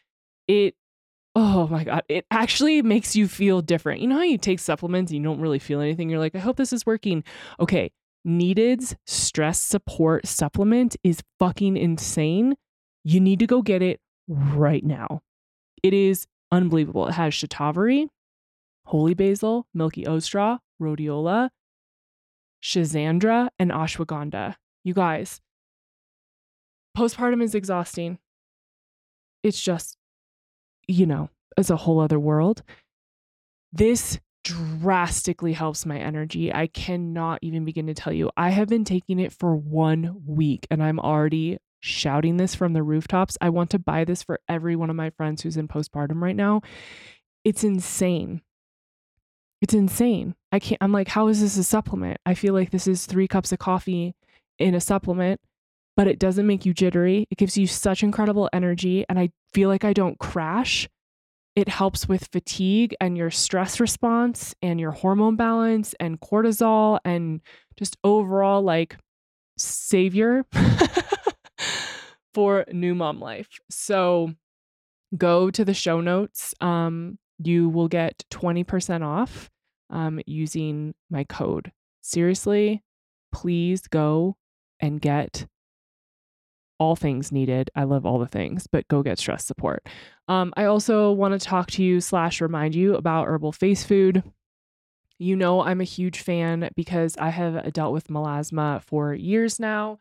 It, 0.47 0.75
oh 1.35 1.67
my 1.67 1.83
God, 1.83 2.05
it 2.09 2.25
actually 2.31 2.83
makes 2.83 3.17
you 3.17 3.27
feel 3.27 3.61
different. 3.61 4.01
You 4.01 4.07
know 4.07 4.17
how 4.17 4.23
you 4.23 4.39
take 4.39 4.61
supplements 4.61 5.11
and 5.11 5.19
you 5.19 5.25
don't 5.25 5.41
really 5.41 5.59
feel 5.59 5.81
anything? 5.81 6.09
You're 6.09 6.21
like, 6.21 6.37
I 6.37 6.41
hope 6.41 6.57
this 6.57 6.73
is 6.73 6.87
working. 6.87 7.25
Okay, 7.59 7.91
Needed's 8.25 8.95
stress 9.07 9.61
support 9.61 10.27
supplement 10.27 10.97
is 11.03 11.23
fucking 11.39 11.77
insane. 11.77 12.57
You 13.05 13.21
need 13.21 13.39
to 13.39 13.47
go 13.47 13.63
get 13.63 13.83
it 13.83 14.01
right 14.29 14.85
now. 14.85 15.23
It 15.83 15.95
is 15.95 16.27
unbelievable. 16.51 17.09
It 17.09 17.13
has 17.13 17.35
shatavari, 17.35 18.09
holy 18.85 19.15
basil, 19.15 19.67
milky 19.75 20.07
ostra, 20.07 20.61
rhodiola, 20.81 21.51
schizandra, 22.63 23.49
and 23.59 23.71
ashwagandha. 23.71 24.55
You 24.85 24.95
guys, 24.95 25.41
postpartum 26.97 27.43
is 27.43 27.55
exhausting. 27.55 28.19
It's 29.43 29.63
just, 29.63 29.97
you 30.87 31.07
know, 31.07 31.31
it's 31.57 31.71
a 31.71 31.77
whole 31.77 32.01
other 32.01 32.19
world. 32.19 32.63
This 33.73 34.19
drastically 34.45 35.53
helps 35.53 35.85
my 35.85 35.99
energy. 35.99 36.53
I 36.53 36.69
cannot 36.69 37.41
even 37.43 37.65
begin 37.65 37.87
to 37.89 37.95
tell 37.95 38.13
you. 38.13 38.31
I 38.37 38.51
have 38.51 38.69
been 38.69 38.85
taking 38.85 39.19
it 39.19 39.33
for 39.33 39.55
one 39.55 40.23
week 40.25 40.67
and 40.71 40.83
I'm 40.83 40.99
already 40.99 41.59
shouting 41.81 42.37
this 42.37 42.55
from 42.55 42.73
the 42.73 42.83
rooftops. 42.83 43.39
I 43.41 43.51
want 43.51 43.71
to 43.71 43.79
buy 43.79 44.05
this 44.05 44.23
for 44.23 44.41
every 44.49 44.77
one 44.77 44.91
of 44.91 44.97
my 44.97 45.11
friends 45.11 45.43
who's 45.43 45.57
in 45.57 45.69
postpartum 45.69 46.21
right 46.21 46.37
now. 46.37 46.63
It's 47.45 47.65
insane. 47.65 48.43
It's 49.61 49.75
insane. 49.75 50.35
I 50.53 50.59
can't, 50.59 50.83
I'm 50.83 50.93
like, 50.93 51.09
how 51.09 51.29
is 51.29 51.41
this 51.41 51.57
a 51.57 51.65
supplement? 51.65 52.19
I 52.25 52.35
feel 52.35 52.55
like 52.55 52.71
this 52.71 52.87
is 52.87 53.07
three 53.07 53.29
cups 53.29 53.53
of 53.53 53.59
coffee 53.59 54.15
in 54.59 54.75
a 54.75 54.81
supplement, 54.81 55.41
but 55.97 56.07
it 56.07 56.19
doesn't 56.19 56.47
make 56.47 56.65
you 56.65 56.73
jittery. 56.73 57.27
It 57.31 57.39
gives 57.39 57.59
you 57.59 57.67
such 57.67 58.03
incredible 58.03 58.49
energy. 58.53 59.05
And 59.09 59.19
I 59.19 59.31
feel 59.53 59.69
like 59.69 59.85
I 59.85 59.93
don't 59.93 60.19
crash. 60.19 60.89
It 61.57 61.69
helps 61.69 62.09
with 62.09 62.29
fatigue 62.31 62.95
and 63.01 63.17
your 63.17 63.31
stress 63.31 63.81
response 63.81 64.55
and 64.63 64.79
your 64.79 64.93
hormone 64.93 65.35
balance 65.35 65.95
and 65.99 66.21
cortisol 66.21 67.01
and 67.05 67.41
just 67.77 67.97
overall 68.05 68.63
like 68.63 68.97
savior 69.57 70.45
for 72.39 72.65
new 72.71 72.95
mom 72.95 73.19
life. 73.19 73.49
So 73.69 74.33
go 75.17 75.51
to 75.51 75.65
the 75.65 75.75
show 75.75 76.01
notes. 76.01 76.55
Um, 76.61 77.19
you 77.43 77.69
will 77.69 77.89
get 77.89 78.25
20% 78.31 79.05
off 79.05 79.51
um, 79.91 80.21
using 80.25 80.95
my 81.11 81.25
code. 81.25 81.73
Seriously, 82.01 82.85
please 83.33 83.89
go 83.89 84.37
and 84.79 85.01
get 85.01 85.49
all 86.79 86.95
things 86.95 87.33
needed. 87.33 87.73
I 87.75 87.83
love 87.83 88.07
all 88.07 88.21
the 88.21 88.29
things, 88.29 88.69
but 88.69 88.87
go 88.87 89.03
get 89.03 89.19
stress 89.19 89.45
support. 89.45 89.85
Um, 90.29 90.53
I 90.57 90.67
also 90.67 91.11
want 91.11 91.33
to 91.33 91.45
talk 91.45 91.73
to 91.73 91.83
you 91.83 92.01
slash 92.01 92.41
remind 92.41 92.77
you 92.77 92.95
about 92.95 93.27
herbal 93.27 93.51
face 93.51 93.83
food. 93.83 94.23
You 95.19 95.35
know, 95.35 95.65
I'm 95.65 95.81
a 95.81 95.85
huge 95.85 96.21
fan 96.21 96.71
because 96.77 97.17
I 97.19 97.31
have 97.31 97.73
dealt 97.73 97.93
with 97.93 98.07
melasma 98.07 98.81
for 98.85 99.13
years 99.13 99.59
now. 99.59 99.99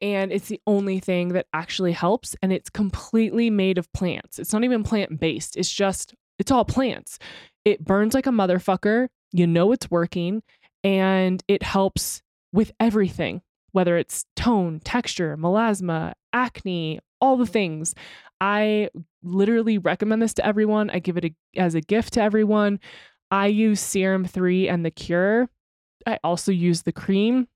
And 0.00 0.32
it's 0.32 0.48
the 0.48 0.60
only 0.66 1.00
thing 1.00 1.28
that 1.30 1.46
actually 1.52 1.92
helps. 1.92 2.36
And 2.42 2.52
it's 2.52 2.70
completely 2.70 3.50
made 3.50 3.78
of 3.78 3.92
plants. 3.92 4.38
It's 4.38 4.52
not 4.52 4.64
even 4.64 4.84
plant 4.84 5.18
based. 5.18 5.56
It's 5.56 5.72
just, 5.72 6.14
it's 6.38 6.50
all 6.50 6.64
plants. 6.64 7.18
It 7.64 7.84
burns 7.84 8.14
like 8.14 8.26
a 8.26 8.30
motherfucker. 8.30 9.08
You 9.32 9.46
know 9.46 9.72
it's 9.72 9.90
working. 9.90 10.42
And 10.84 11.42
it 11.48 11.62
helps 11.62 12.22
with 12.52 12.72
everything, 12.78 13.42
whether 13.72 13.96
it's 13.96 14.24
tone, 14.36 14.80
texture, 14.80 15.36
melasma, 15.36 16.12
acne, 16.32 17.00
all 17.20 17.36
the 17.36 17.46
things. 17.46 17.94
I 18.40 18.90
literally 19.22 19.78
recommend 19.78 20.22
this 20.22 20.34
to 20.34 20.46
everyone. 20.46 20.90
I 20.90 21.00
give 21.00 21.16
it 21.16 21.24
a, 21.24 21.34
as 21.56 21.74
a 21.74 21.80
gift 21.80 22.14
to 22.14 22.22
everyone. 22.22 22.78
I 23.30 23.48
use 23.48 23.80
Serum 23.80 24.24
3 24.24 24.68
and 24.68 24.84
the 24.84 24.90
Cure. 24.90 25.48
I 26.06 26.18
also 26.24 26.52
use 26.52 26.82
the 26.82 26.92
cream. 26.92 27.48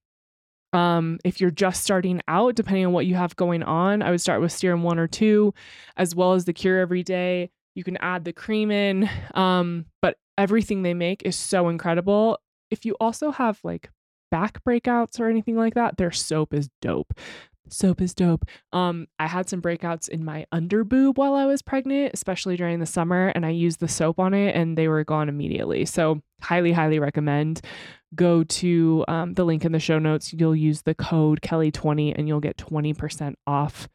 Um, 0.73 1.19
if 1.25 1.41
you're 1.41 1.51
just 1.51 1.83
starting 1.83 2.21
out, 2.29 2.55
depending 2.55 2.87
on 2.87 2.93
what 2.93 3.07
you 3.07 3.15
have 3.15 3.37
going 3.37 3.63
on, 3.63 4.03
I 4.03 4.11
would 4.11 4.21
start 4.21 4.41
with 4.41 4.53
Serum 4.53 4.83
1 4.83 4.99
or 4.99 5.07
2, 5.07 5.53
as 5.97 6.15
well 6.15 6.33
as 6.33 6.45
the 6.45 6.53
Cure 6.53 6.79
every 6.79 7.03
day. 7.03 7.51
You 7.75 7.85
can 7.85 7.97
add 7.99 8.25
the 8.25 8.33
cream 8.33 8.71
in, 8.71 9.09
um, 9.35 9.87
but 10.01 10.17
everything 10.39 10.83
they 10.83 10.95
make 10.95 11.23
is 11.25 11.37
so 11.37 11.69
incredible. 11.69 12.39
If 12.71 12.85
you 12.85 12.97
also 13.01 13.31
have 13.31 13.59
like 13.65 13.91
back 14.31 14.63
breakouts 14.65 15.21
or 15.21 15.29
anything 15.29 15.57
like 15.57 15.75
that, 15.75 15.97
their 15.99 16.11
soap 16.11 16.55
is 16.55 16.69
dope 16.81 17.13
soap 17.69 18.01
is 18.01 18.15
dope. 18.15 18.45
Um, 18.73 19.07
I 19.19 19.27
had 19.27 19.49
some 19.49 19.63
breakouts 19.63 20.09
in 20.09 20.25
my 20.25 20.47
under 20.53 20.85
boob 20.85 21.19
while 21.19 21.35
I 21.35 21.47
was 21.47 21.63
pregnant, 21.63 22.13
especially 22.15 22.57
during 22.57 22.81
the 22.81 22.87
summer, 22.87 23.29
and 23.29 23.47
I 23.47 23.51
used 23.51 23.81
the 23.81 23.89
soap 23.89 24.19
on 24.19 24.35
it 24.35 24.55
and 24.55 24.77
they 24.77 24.89
were 24.89 25.05
gone 25.05 25.29
immediately. 25.29 25.85
So, 25.85 26.23
highly, 26.41 26.73
highly 26.73 26.99
recommend. 26.99 27.61
Go 28.15 28.45
to 28.45 29.05
um, 29.09 29.35
the 29.35 29.45
link 29.45 29.65
in 29.65 29.73
the 29.73 29.81
show 29.81 29.99
notes. 29.99 30.33
You'll 30.33 30.57
use 30.57 30.83
the 30.83 30.95
code 30.95 31.41
KELLI20 31.41 32.15
and 32.17 32.29
you'll 32.29 32.41
get 32.41 32.57
20% 32.57 33.35
off. 33.47 33.89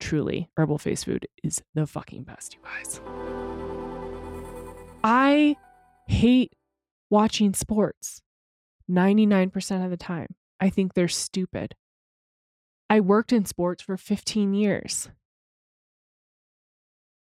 Truly, 0.00 0.48
herbal 0.56 0.78
face 0.78 1.04
food 1.04 1.26
is 1.42 1.62
the 1.74 1.86
fucking 1.86 2.22
best, 2.22 2.54
you 2.54 2.60
guys. 2.62 3.00
I 5.02 5.56
hate 6.06 6.52
watching 7.10 7.54
sports 7.54 8.22
99% 8.90 9.84
of 9.84 9.90
the 9.90 9.96
time. 9.96 10.28
I 10.60 10.70
think 10.70 10.94
they're 10.94 11.08
stupid. 11.08 11.74
I 12.90 13.00
worked 13.00 13.32
in 13.32 13.44
sports 13.44 13.82
for 13.82 13.96
15 13.96 14.54
years. 14.54 15.08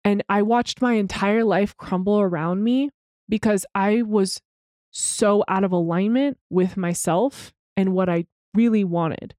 And 0.05 0.23
I 0.29 0.43
watched 0.43 0.81
my 0.81 0.95
entire 0.95 1.45
life 1.45 1.77
crumble 1.77 2.21
around 2.21 2.63
me 2.63 2.91
because 3.29 3.67
I 3.75 4.03
was 4.03 4.41
so 4.91 5.45
out 5.49 5.65
of 5.65 5.73
alignment 5.73 6.39
with 6.49 6.77
myself 6.77 7.53
and 7.77 7.93
what 7.93 8.09
I 8.09 8.25
really 8.55 8.85
wanted. 8.85 9.35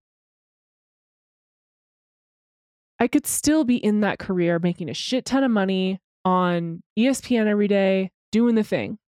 I 2.99 3.07
could 3.07 3.25
still 3.25 3.63
be 3.63 3.77
in 3.77 4.01
that 4.01 4.19
career 4.19 4.59
making 4.59 4.89
a 4.89 4.93
shit 4.93 5.25
ton 5.25 5.43
of 5.43 5.51
money 5.51 5.99
on 6.25 6.83
ESPN 6.97 7.47
every 7.47 7.69
day, 7.69 8.11
doing 8.31 8.55
the 8.55 8.63
thing. 8.63 8.99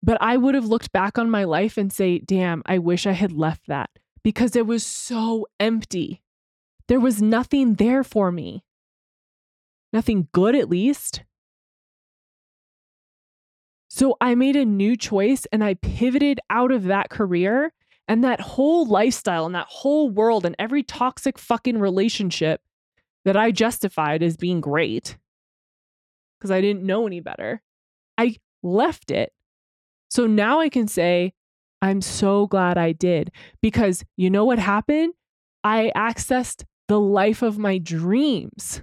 But 0.00 0.18
I 0.20 0.36
would 0.36 0.54
have 0.54 0.66
looked 0.66 0.92
back 0.92 1.18
on 1.18 1.28
my 1.28 1.42
life 1.42 1.76
and 1.76 1.92
say, 1.92 2.20
damn, 2.20 2.62
I 2.64 2.78
wish 2.78 3.04
I 3.04 3.12
had 3.12 3.32
left 3.32 3.66
that 3.66 3.90
because 4.28 4.54
it 4.54 4.66
was 4.66 4.84
so 4.84 5.46
empty. 5.58 6.20
There 6.86 7.00
was 7.00 7.22
nothing 7.22 7.76
there 7.76 8.04
for 8.04 8.30
me. 8.30 8.62
Nothing 9.90 10.28
good, 10.32 10.54
at 10.54 10.68
least. 10.68 11.24
So 13.88 14.18
I 14.20 14.34
made 14.34 14.54
a 14.54 14.66
new 14.66 14.98
choice 14.98 15.46
and 15.50 15.64
I 15.64 15.72
pivoted 15.72 16.40
out 16.50 16.72
of 16.72 16.84
that 16.84 17.08
career 17.08 17.72
and 18.06 18.22
that 18.22 18.42
whole 18.42 18.84
lifestyle 18.84 19.46
and 19.46 19.54
that 19.54 19.68
whole 19.70 20.10
world 20.10 20.44
and 20.44 20.54
every 20.58 20.82
toxic 20.82 21.38
fucking 21.38 21.78
relationship 21.78 22.60
that 23.24 23.34
I 23.34 23.50
justified 23.50 24.22
as 24.22 24.36
being 24.36 24.60
great 24.60 25.16
because 26.38 26.50
I 26.50 26.60
didn't 26.60 26.84
know 26.84 27.06
any 27.06 27.20
better. 27.20 27.62
I 28.18 28.36
left 28.62 29.10
it. 29.10 29.32
So 30.10 30.26
now 30.26 30.60
I 30.60 30.68
can 30.68 30.86
say, 30.86 31.32
I'm 31.80 32.00
so 32.00 32.46
glad 32.46 32.76
I 32.76 32.92
did 32.92 33.30
because 33.62 34.04
you 34.16 34.30
know 34.30 34.44
what 34.44 34.58
happened? 34.58 35.14
I 35.62 35.92
accessed 35.96 36.64
the 36.88 36.98
life 36.98 37.42
of 37.42 37.58
my 37.58 37.78
dreams. 37.78 38.82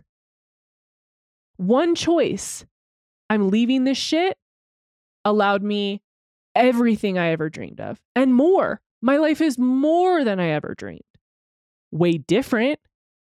One 1.57 1.95
choice, 1.95 2.65
I'm 3.29 3.49
leaving 3.49 3.83
this 3.83 3.97
shit, 3.97 4.37
allowed 5.23 5.63
me 5.63 6.01
everything 6.53 7.17
I 7.17 7.29
ever 7.29 7.49
dreamed 7.49 7.81
of 7.81 7.99
and 8.15 8.33
more. 8.33 8.81
My 9.01 9.17
life 9.17 9.41
is 9.41 9.57
more 9.57 10.23
than 10.23 10.39
I 10.39 10.49
ever 10.49 10.73
dreamed. 10.75 11.01
Way 11.91 12.17
different, 12.17 12.79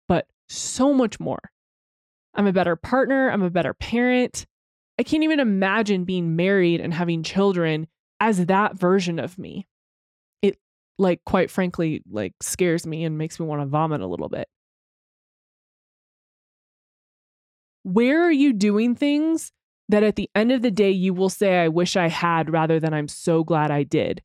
but 0.08 0.26
so 0.48 0.92
much 0.92 1.20
more. 1.20 1.50
I'm 2.34 2.46
a 2.46 2.52
better 2.52 2.76
partner. 2.76 3.30
I'm 3.30 3.42
a 3.42 3.50
better 3.50 3.74
parent. 3.74 4.46
I 4.98 5.02
can't 5.02 5.24
even 5.24 5.40
imagine 5.40 6.04
being 6.04 6.36
married 6.36 6.80
and 6.80 6.92
having 6.92 7.22
children 7.22 7.86
as 8.20 8.46
that 8.46 8.76
version 8.78 9.18
of 9.18 9.38
me. 9.38 9.66
It 10.42 10.58
like 10.98 11.24
quite 11.24 11.50
frankly 11.50 12.02
like 12.10 12.34
scares 12.40 12.86
me 12.86 13.04
and 13.04 13.18
makes 13.18 13.40
me 13.40 13.46
want 13.46 13.62
to 13.62 13.66
vomit 13.66 14.02
a 14.02 14.06
little 14.06 14.28
bit. 14.28 14.46
Where 17.82 18.22
are 18.22 18.32
you 18.32 18.52
doing 18.52 18.94
things 18.94 19.52
that 19.88 20.02
at 20.02 20.16
the 20.16 20.30
end 20.34 20.52
of 20.52 20.62
the 20.62 20.70
day 20.70 20.90
you 20.90 21.14
will 21.14 21.30
say 21.30 21.58
I 21.58 21.68
wish 21.68 21.96
I 21.96 22.08
had 22.08 22.50
rather 22.50 22.78
than 22.78 22.92
I'm 22.92 23.08
so 23.08 23.42
glad 23.42 23.70
I 23.70 23.82
did? 23.82 24.22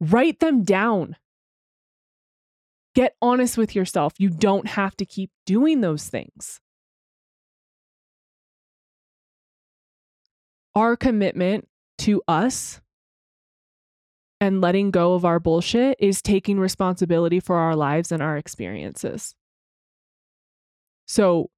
Write 0.00 0.40
them 0.40 0.62
down. 0.62 1.16
Get 2.94 3.16
honest 3.20 3.58
with 3.58 3.74
yourself. 3.74 4.14
You 4.18 4.30
don't 4.30 4.68
have 4.68 4.96
to 4.96 5.04
keep 5.04 5.30
doing 5.44 5.80
those 5.80 6.08
things. 6.08 6.60
Our 10.74 10.96
commitment 10.96 11.68
to 11.98 12.22
us 12.28 12.80
and 14.40 14.60
letting 14.60 14.90
go 14.90 15.14
of 15.14 15.24
our 15.24 15.40
bullshit 15.40 15.96
is 15.98 16.20
taking 16.20 16.58
responsibility 16.60 17.40
for 17.40 17.56
our 17.56 17.74
lives 17.74 18.12
and 18.12 18.22
our 18.22 18.36
experiences. 18.36 19.34
So, 21.06 21.50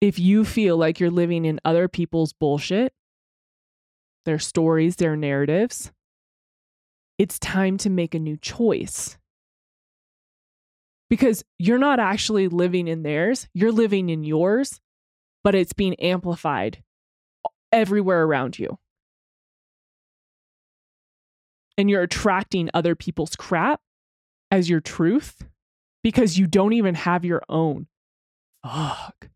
if 0.00 0.18
you 0.18 0.44
feel 0.44 0.76
like 0.76 0.98
you're 0.98 1.10
living 1.10 1.44
in 1.44 1.60
other 1.64 1.86
people's 1.86 2.32
bullshit, 2.32 2.92
their 4.24 4.38
stories, 4.38 4.96
their 4.96 5.14
narratives, 5.14 5.92
it's 7.18 7.38
time 7.38 7.76
to 7.78 7.90
make 7.90 8.14
a 8.14 8.18
new 8.18 8.36
choice. 8.38 9.18
Because 11.10 11.44
you're 11.58 11.78
not 11.78 12.00
actually 12.00 12.48
living 12.48 12.88
in 12.88 13.02
theirs, 13.02 13.48
you're 13.52 13.72
living 13.72 14.08
in 14.08 14.24
yours, 14.24 14.80
but 15.44 15.54
it's 15.54 15.72
being 15.72 15.94
amplified 15.96 16.82
everywhere 17.72 18.24
around 18.24 18.58
you 18.58 18.79
and 21.80 21.88
you're 21.88 22.02
attracting 22.02 22.68
other 22.74 22.94
people's 22.94 23.34
crap 23.34 23.80
as 24.50 24.68
your 24.68 24.80
truth 24.80 25.46
because 26.02 26.38
you 26.38 26.46
don't 26.46 26.74
even 26.74 26.94
have 26.94 27.24
your 27.24 27.42
own. 27.48 27.86
Fuck. 28.62 29.14
I've 29.22 29.30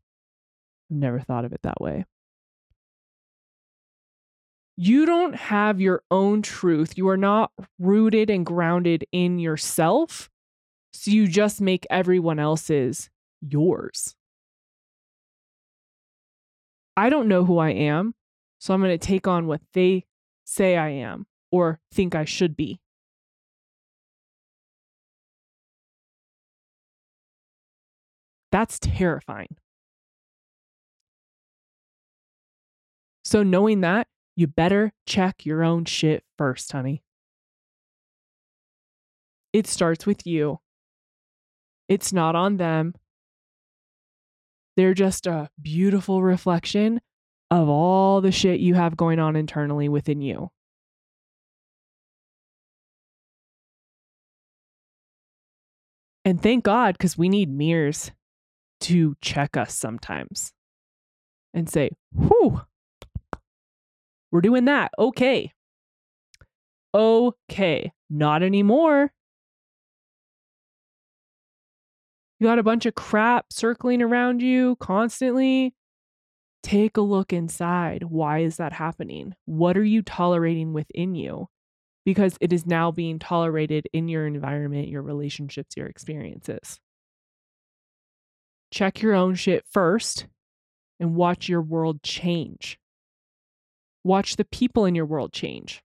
never 0.91 1.21
thought 1.21 1.47
of 1.47 1.55
it 1.55 1.63
that 1.63 1.81
way. 1.81 2.05
You 4.77 5.07
don't 5.07 5.35
have 5.35 5.81
your 5.81 6.03
own 6.11 6.43
truth. 6.43 6.99
You 6.99 7.09
are 7.09 7.17
not 7.17 7.51
rooted 7.79 8.29
and 8.29 8.45
grounded 8.45 9.07
in 9.11 9.39
yourself. 9.39 10.29
So 10.93 11.13
you 11.13 11.27
just 11.27 11.63
make 11.63 11.87
everyone 11.89 12.39
else's 12.39 13.09
yours. 13.41 14.17
I 16.95 17.09
don't 17.09 17.29
know 17.29 17.47
who 17.47 17.57
I 17.57 17.71
am. 17.71 18.15
So 18.59 18.75
I'm 18.75 18.83
going 18.83 18.93
to 18.93 18.99
take 18.99 19.27
on 19.27 19.47
what 19.47 19.63
they 19.73 20.05
say 20.45 20.77
I 20.77 20.91
am 20.91 21.27
or 21.55 21.79
think 21.93 22.17
I 22.17 22.25
should 22.25 22.57
be. 22.57 22.81
That's 28.51 28.81
terrifying. 28.81 29.57
So, 33.25 33.45
knowing 33.45 33.83
that, 33.83 34.09
you 34.35 34.49
better 34.49 34.93
check 35.07 35.47
your 35.47 35.63
own 35.63 35.85
shit 35.85 36.25
first, 36.37 36.73
honey. 36.73 37.05
It 39.53 39.69
starts 39.69 40.07
with 40.07 40.27
you. 40.27 40.59
It's 41.89 42.13
not 42.13 42.35
on 42.35 42.57
them. 42.57 42.95
They're 44.77 44.95
just 44.95 45.29
a 45.29 45.51
beautiful 45.63 46.21
reflection 46.21 47.01
of 47.53 47.69
all 47.69 48.21
the 48.21 48.33
shit 48.33 48.59
you 48.59 48.75
have 48.75 48.97
going 48.97 49.21
on 49.21 49.37
internally 49.37 49.89
within 49.89 50.21
you. 50.21 50.51
And 56.25 56.43
thank 56.43 56.65
God, 56.65 56.97
because 56.97 57.19
we 57.19 57.29
need 57.29 57.51
mirrors 57.51 58.11
to 58.81 59.17
check 59.21 59.57
us 59.57 59.75
sometimes 59.75 60.53
and 61.53 61.69
say, 61.69 61.91
whew, 62.13 62.63
we're 64.31 64.41
doing 64.41 64.65
that. 64.65 64.91
Okay. 64.99 65.53
Okay. 66.95 67.93
Not 68.09 68.43
anymore. 68.43 69.13
You 72.41 72.47
got 72.47 72.59
a 72.59 72.65
bunch 72.65 72.85
of 72.87 72.95
crap 72.95 73.47
circling 73.53 74.03
around 74.03 74.43
you 74.43 74.77
constantly. 74.77 75.75
Take 76.63 76.97
a 76.97 77.03
look 77.03 77.33
inside. 77.33 78.05
Why 78.05 78.39
is 78.39 78.57
that 78.57 78.73
happening? 78.73 79.35
What 79.45 79.77
are 79.77 79.85
you 79.85 80.03
tolerating 80.03 80.73
within 80.73 81.15
you? 81.15 81.49
Because 82.05 82.37
it 82.41 82.53
is 82.53 82.67
now 82.67 82.91
being 82.91 83.19
tolerated 83.19 83.89
in 83.93 84.09
your 84.09 84.27
environment, 84.27 84.89
your 84.89 85.03
relationships, 85.03 85.77
your 85.77 85.87
experiences. 85.87 86.79
Check 88.71 89.01
your 89.01 89.15
own 89.15 89.37
shit 89.37 89.65
first 89.71 90.27
and 91.01 91.15
watch 91.15 91.49
your 91.49 91.63
world 91.63 92.03
change. 92.03 92.79
Watch 94.03 94.37
the 94.37 94.45
people 94.45 94.85
in 94.85 94.95
your 94.95 95.07
world 95.07 95.33
change. 95.33 95.83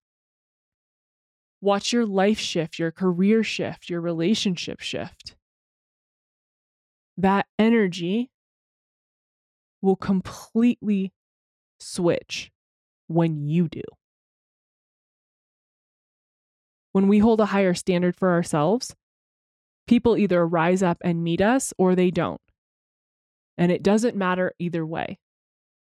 Watch 1.62 1.94
your 1.94 2.06
life 2.06 2.40
shift, 2.40 2.80
your 2.80 2.92
career 2.92 3.44
shift, 3.44 3.90
your 3.90 4.02
relationship 4.02 4.80
shift. 4.80 5.36
That 7.18 7.48
energy 7.58 8.32
will 9.82 9.96
completely 9.96 11.14
switch 11.80 12.52
when 13.08 13.48
you 13.48 13.68
do. 13.68 13.84
When 16.92 17.08
we 17.08 17.20
hold 17.20 17.40
a 17.40 17.48
higher 17.48 17.74
standard 17.74 18.16
for 18.16 18.32
ourselves, 18.32 18.96
people 19.88 20.18
either 20.18 20.46
rise 20.46 20.82
up 20.82 20.98
and 21.02 21.24
meet 21.24 21.42
us 21.42 21.74
or 21.78 21.96
they 21.96 22.12
don't. 22.12 22.42
And 23.58 23.72
it 23.72 23.84
doesn't 23.84 24.16
matter 24.16 24.54
either 24.60 24.86
way. 24.86 25.20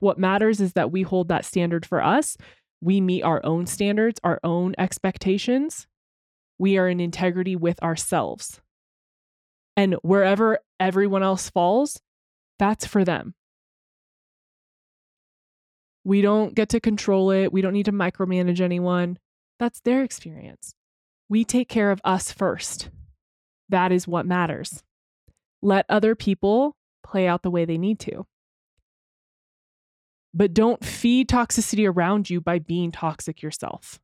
What 0.00 0.18
matters 0.18 0.60
is 0.60 0.74
that 0.74 0.92
we 0.92 1.02
hold 1.02 1.28
that 1.28 1.44
standard 1.44 1.86
for 1.86 2.02
us. 2.02 2.36
We 2.80 3.00
meet 3.00 3.22
our 3.22 3.44
own 3.44 3.66
standards, 3.66 4.20
our 4.22 4.38
own 4.44 4.74
expectations. 4.78 5.86
We 6.58 6.76
are 6.78 6.88
in 6.88 7.00
integrity 7.00 7.56
with 7.56 7.82
ourselves. 7.82 8.60
And 9.76 9.94
wherever 10.02 10.58
everyone 10.80 11.22
else 11.22 11.50
falls, 11.50 12.00
that's 12.58 12.86
for 12.86 13.04
them. 13.04 13.34
We 16.04 16.22
don't 16.22 16.54
get 16.54 16.70
to 16.70 16.80
control 16.80 17.30
it. 17.30 17.52
We 17.52 17.60
don't 17.60 17.74
need 17.74 17.86
to 17.86 17.92
micromanage 17.92 18.60
anyone. 18.60 19.18
That's 19.58 19.80
their 19.80 20.02
experience. 20.02 20.74
We 21.28 21.44
take 21.44 21.68
care 21.68 21.90
of 21.90 22.00
us 22.04 22.32
first. 22.32 22.90
That 23.68 23.92
is 23.92 24.08
what 24.08 24.26
matters. 24.26 24.82
Let 25.60 25.86
other 25.88 26.14
people 26.14 26.76
play 27.02 27.26
out 27.26 27.42
the 27.42 27.50
way 27.50 27.64
they 27.64 27.78
need 27.78 27.98
to. 28.00 28.26
But 30.32 30.54
don't 30.54 30.84
feed 30.84 31.28
toxicity 31.28 31.90
around 31.90 32.30
you 32.30 32.40
by 32.40 32.58
being 32.58 32.92
toxic 32.92 33.42
yourself. 33.42 34.00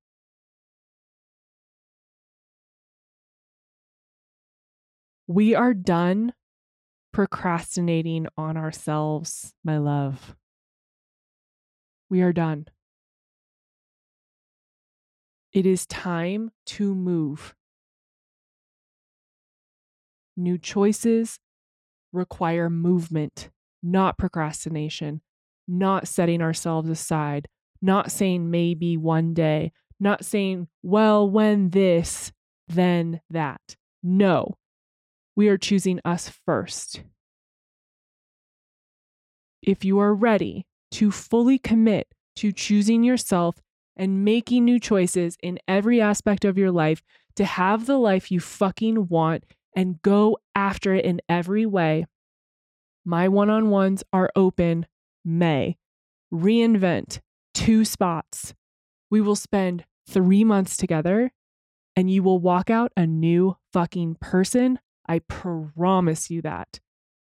We 5.26 5.54
are 5.54 5.72
done 5.72 6.34
procrastinating 7.12 8.26
on 8.36 8.56
ourselves, 8.56 9.54
my 9.64 9.78
love. 9.78 10.34
We 12.10 12.20
are 12.20 12.32
done. 12.32 12.66
It 15.54 15.66
is 15.66 15.86
time 15.86 16.50
to 16.66 16.96
move. 16.96 17.54
New 20.36 20.58
choices 20.58 21.38
require 22.12 22.68
movement, 22.68 23.50
not 23.80 24.18
procrastination, 24.18 25.20
not 25.68 26.08
setting 26.08 26.42
ourselves 26.42 26.90
aside, 26.90 27.46
not 27.80 28.10
saying 28.10 28.50
maybe 28.50 28.96
one 28.96 29.32
day, 29.32 29.70
not 30.00 30.24
saying, 30.24 30.66
well, 30.82 31.30
when 31.30 31.70
this, 31.70 32.32
then 32.66 33.20
that. 33.30 33.76
No, 34.02 34.56
we 35.36 35.48
are 35.48 35.56
choosing 35.56 36.00
us 36.04 36.32
first. 36.44 37.04
If 39.62 39.84
you 39.84 40.00
are 40.00 40.14
ready 40.14 40.66
to 40.92 41.12
fully 41.12 41.58
commit 41.58 42.08
to 42.36 42.50
choosing 42.50 43.04
yourself 43.04 43.56
and 43.96 44.24
making 44.24 44.64
new 44.64 44.80
choices 44.80 45.36
in 45.42 45.58
every 45.68 46.00
aspect 46.00 46.44
of 46.44 46.58
your 46.58 46.70
life 46.70 47.02
to 47.36 47.44
have 47.44 47.86
the 47.86 47.98
life 47.98 48.30
you 48.30 48.40
fucking 48.40 49.08
want 49.08 49.44
and 49.76 50.00
go 50.02 50.38
after 50.54 50.94
it 50.94 51.04
in 51.04 51.20
every 51.28 51.66
way, 51.66 52.06
my 53.04 53.28
one 53.28 53.50
on 53.50 53.70
ones 53.70 54.02
are 54.12 54.30
open 54.34 54.86
May. 55.24 55.76
Reinvent 56.32 57.20
two 57.52 57.84
spots. 57.84 58.54
We 59.10 59.20
will 59.20 59.36
spend 59.36 59.84
three 60.08 60.44
months 60.44 60.76
together 60.76 61.32
and 61.96 62.10
you 62.10 62.22
will 62.22 62.38
walk 62.38 62.70
out 62.70 62.92
a 62.96 63.06
new 63.06 63.56
fucking 63.72 64.16
person. 64.20 64.78
I 65.06 65.20
promise 65.20 66.30
you 66.30 66.42
that. 66.42 66.80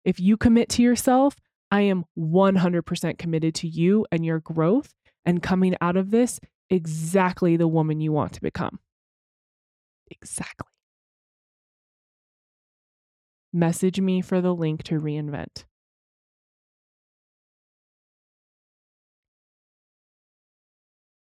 If 0.05 0.21
you 0.21 0.37
commit 0.37 0.69
to 0.71 0.83
yourself, 0.83 1.37
I 1.71 1.83
am 1.83 2.05
100% 2.19 3.19
committed 3.19 3.55
to 3.57 3.69
you 3.69 4.07
and 4.11 4.25
your 4.25 4.41
growth 4.41 4.95
and 5.25 5.43
coming 5.43 5.77
out 5.81 5.97
of 5.97 6.11
this 6.11 6.41
exactly 6.71 7.57
the 7.57 7.69
woman 7.69 8.01
you 8.01 8.13
want 8.13 8.33
to 8.35 8.41
become. 8.41 8.79
Exactly. 10.11 10.69
Message 13.53 14.01
me 14.01 14.21
for 14.21 14.41
the 14.41 14.55
link 14.55 14.83
to 14.85 15.01
reinvent. 15.01 15.65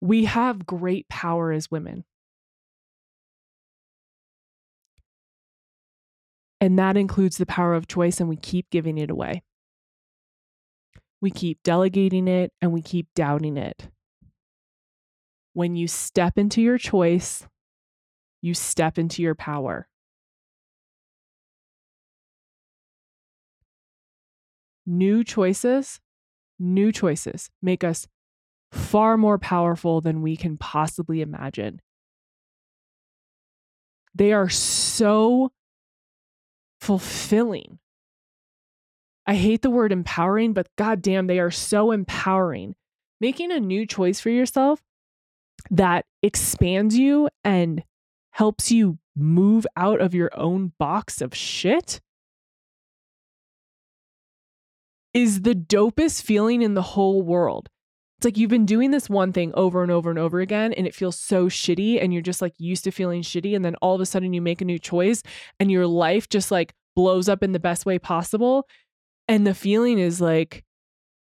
We 0.00 0.24
have 0.26 0.66
great 0.66 1.08
power 1.08 1.52
as 1.52 1.70
women. 1.70 2.04
And 6.60 6.78
that 6.78 6.96
includes 6.96 7.36
the 7.36 7.46
power 7.46 7.74
of 7.74 7.86
choice, 7.86 8.18
and 8.20 8.28
we 8.28 8.36
keep 8.36 8.70
giving 8.70 8.98
it 8.98 9.10
away. 9.10 9.42
We 11.20 11.30
keep 11.30 11.62
delegating 11.62 12.28
it 12.28 12.52
and 12.60 12.72
we 12.72 12.82
keep 12.82 13.08
doubting 13.14 13.56
it. 13.56 13.88
When 15.56 15.74
you 15.74 15.88
step 15.88 16.36
into 16.36 16.60
your 16.60 16.76
choice, 16.76 17.46
you 18.42 18.52
step 18.52 18.98
into 18.98 19.22
your 19.22 19.34
power. 19.34 19.88
New 24.84 25.24
choices, 25.24 25.98
new 26.58 26.92
choices 26.92 27.48
make 27.62 27.84
us 27.84 28.06
far 28.70 29.16
more 29.16 29.38
powerful 29.38 30.02
than 30.02 30.20
we 30.20 30.36
can 30.36 30.58
possibly 30.58 31.22
imagine. 31.22 31.80
They 34.14 34.34
are 34.34 34.50
so 34.50 35.52
fulfilling. 36.82 37.78
I 39.26 39.36
hate 39.36 39.62
the 39.62 39.70
word 39.70 39.90
empowering, 39.90 40.52
but 40.52 40.68
goddamn, 40.76 41.28
they 41.28 41.38
are 41.38 41.50
so 41.50 41.92
empowering. 41.92 42.74
Making 43.22 43.52
a 43.52 43.58
new 43.58 43.86
choice 43.86 44.20
for 44.20 44.28
yourself 44.28 44.82
that 45.70 46.04
expands 46.22 46.96
you 46.96 47.28
and 47.44 47.82
helps 48.32 48.70
you 48.70 48.98
move 49.16 49.66
out 49.76 50.00
of 50.00 50.14
your 50.14 50.30
own 50.34 50.72
box 50.78 51.20
of 51.20 51.34
shit 51.34 52.00
is 55.14 55.42
the 55.42 55.54
dopest 55.54 56.22
feeling 56.22 56.60
in 56.60 56.74
the 56.74 56.82
whole 56.82 57.22
world. 57.22 57.70
It's 58.18 58.26
like 58.26 58.36
you've 58.36 58.50
been 58.50 58.66
doing 58.66 58.90
this 58.90 59.08
one 59.08 59.32
thing 59.32 59.50
over 59.54 59.82
and 59.82 59.90
over 59.90 60.10
and 60.10 60.18
over 60.18 60.40
again, 60.40 60.72
and 60.74 60.86
it 60.86 60.94
feels 60.94 61.18
so 61.18 61.46
shitty, 61.46 62.02
and 62.02 62.12
you're 62.12 62.22
just 62.22 62.42
like 62.42 62.54
used 62.58 62.84
to 62.84 62.90
feeling 62.90 63.22
shitty. 63.22 63.54
And 63.56 63.64
then 63.64 63.76
all 63.76 63.94
of 63.94 64.00
a 64.00 64.06
sudden, 64.06 64.32
you 64.32 64.42
make 64.42 64.60
a 64.60 64.66
new 64.66 64.78
choice, 64.78 65.22
and 65.58 65.70
your 65.70 65.86
life 65.86 66.28
just 66.28 66.50
like 66.50 66.74
blows 66.94 67.28
up 67.28 67.42
in 67.42 67.52
the 67.52 67.58
best 67.58 67.86
way 67.86 67.98
possible. 67.98 68.66
And 69.28 69.46
the 69.46 69.54
feeling 69.54 69.98
is 69.98 70.20
like, 70.20 70.64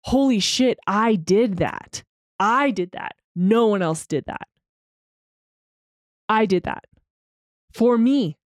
holy 0.03 0.38
shit, 0.40 0.79
I 0.87 1.14
did 1.14 1.57
that. 1.59 2.05
I 2.38 2.70
did 2.70 2.92
that. 2.92 3.16
No 3.37 3.66
one 3.66 3.83
else 3.83 4.07
did 4.07 4.25
that. 4.27 4.49
I 6.29 6.46
did 6.46 6.64
that 6.64 6.85
for 7.72 7.99
me. 7.99 8.38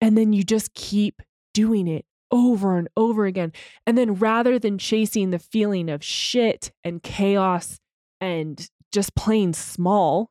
And 0.00 0.18
then 0.18 0.32
you 0.32 0.42
just 0.42 0.74
keep 0.74 1.22
doing 1.54 1.86
it 1.86 2.06
over 2.30 2.78
and 2.78 2.88
over 2.96 3.26
again. 3.26 3.52
And 3.86 3.96
then 3.96 4.14
rather 4.14 4.58
than 4.58 4.78
chasing 4.78 5.30
the 5.30 5.38
feeling 5.38 5.90
of 5.90 6.02
shit 6.02 6.72
and 6.82 7.02
chaos 7.02 7.78
and 8.20 8.68
just 8.90 9.14
plain 9.14 9.52
small, 9.52 10.30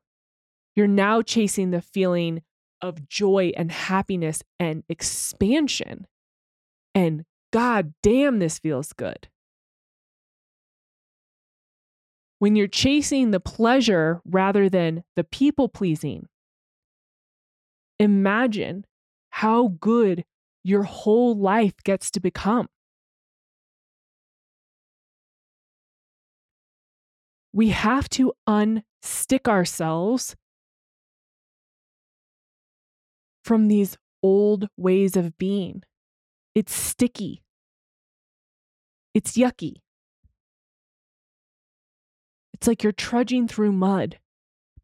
you're 0.75 0.87
now 0.87 1.21
chasing 1.21 1.71
the 1.71 1.81
feeling 1.81 2.41
of 2.81 3.07
joy 3.07 3.51
and 3.55 3.71
happiness 3.71 4.41
and 4.59 4.83
expansion. 4.89 6.07
And 6.95 7.23
God 7.53 7.93
damn, 8.01 8.39
this 8.39 8.59
feels 8.59 8.91
good. 8.93 9.27
When 12.41 12.55
you're 12.55 12.65
chasing 12.65 13.29
the 13.29 13.39
pleasure 13.39 14.19
rather 14.25 14.67
than 14.67 15.03
the 15.15 15.23
people 15.23 15.69
pleasing, 15.69 16.27
imagine 17.99 18.87
how 19.29 19.75
good 19.79 20.25
your 20.63 20.81
whole 20.81 21.37
life 21.37 21.75
gets 21.83 22.09
to 22.09 22.19
become. 22.19 22.67
We 27.53 27.69
have 27.69 28.09
to 28.09 28.33
unstick 28.49 29.47
ourselves 29.47 30.35
from 33.45 33.67
these 33.67 33.99
old 34.23 34.67
ways 34.77 35.15
of 35.15 35.37
being. 35.37 35.83
It's 36.55 36.73
sticky. 36.73 37.43
It's 39.13 39.33
yucky. 39.33 39.75
It's 42.61 42.67
like 42.67 42.83
you're 42.83 42.91
trudging 42.91 43.47
through 43.47 43.71
mud, 43.71 44.19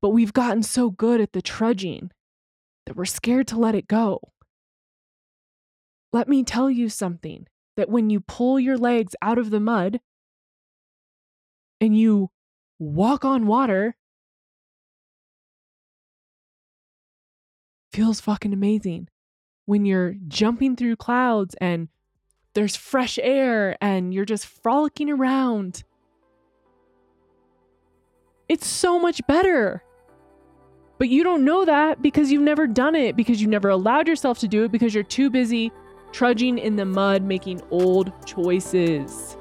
but 0.01 0.09
we've 0.09 0.33
gotten 0.33 0.63
so 0.63 0.89
good 0.89 1.21
at 1.21 1.33
the 1.33 1.43
trudging 1.43 2.09
that 2.87 2.95
we're 2.95 3.05
scared 3.05 3.47
to 3.49 3.59
let 3.59 3.75
it 3.75 3.87
go. 3.87 4.19
Let 6.11 6.27
me 6.27 6.43
tell 6.43 6.71
you 6.71 6.89
something 6.89 7.45
that 7.75 7.87
when 7.87 8.09
you 8.09 8.19
pull 8.19 8.59
your 8.59 8.79
legs 8.79 9.15
out 9.21 9.37
of 9.37 9.51
the 9.51 9.59
mud 9.59 9.99
and 11.79 11.95
you 11.95 12.31
walk 12.79 13.23
on 13.23 13.45
water, 13.45 13.95
feels 17.93 18.19
fucking 18.19 18.53
amazing. 18.53 19.07
When 19.67 19.85
you're 19.85 20.15
jumping 20.27 20.77
through 20.77 20.95
clouds 20.95 21.53
and 21.61 21.89
there's 22.55 22.75
fresh 22.75 23.19
air 23.21 23.77
and 23.79 24.15
you're 24.15 24.25
just 24.25 24.47
frolicking 24.47 25.11
around 25.11 25.83
it's 28.49 28.67
so 28.67 28.99
much 28.99 29.25
better. 29.27 29.83
But 30.99 31.10
you 31.10 31.23
don't 31.23 31.45
know 31.45 31.65
that 31.65 32.01
because 32.01 32.31
you've 32.31 32.41
never 32.41 32.65
done 32.65 32.95
it, 32.95 33.15
because 33.15 33.41
you 33.41 33.47
never 33.47 33.69
allowed 33.69 34.07
yourself 34.07 34.39
to 34.39 34.47
do 34.47 34.63
it, 34.63 34.71
because 34.71 34.93
you're 34.93 35.03
too 35.03 35.29
busy 35.29 35.71
trudging 36.12 36.57
in 36.57 36.75
the 36.75 36.86
mud 36.86 37.23
making 37.23 37.62
old 37.69 38.12
choices. 38.25 39.38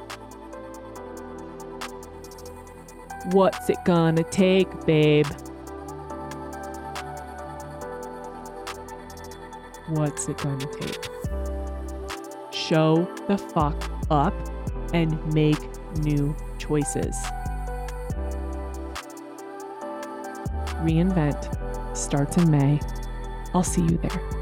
What's 3.32 3.70
it 3.70 3.78
gonna 3.84 4.24
take, 4.24 4.68
babe? 4.84 5.26
What's 9.88 10.28
it 10.28 10.36
gonna 10.38 10.66
take? 10.66 11.08
Show 12.52 13.08
the 13.28 13.38
fuck 13.38 13.90
up 14.10 14.34
and 14.92 15.16
make 15.32 15.58
new 15.98 16.36
choices. 16.58 17.16
Reinvent 20.86 21.96
starts 21.96 22.36
in 22.36 22.48
May. 22.48 22.80
I'll 23.52 23.64
see 23.64 23.82
you 23.82 23.98
there. 23.98 24.35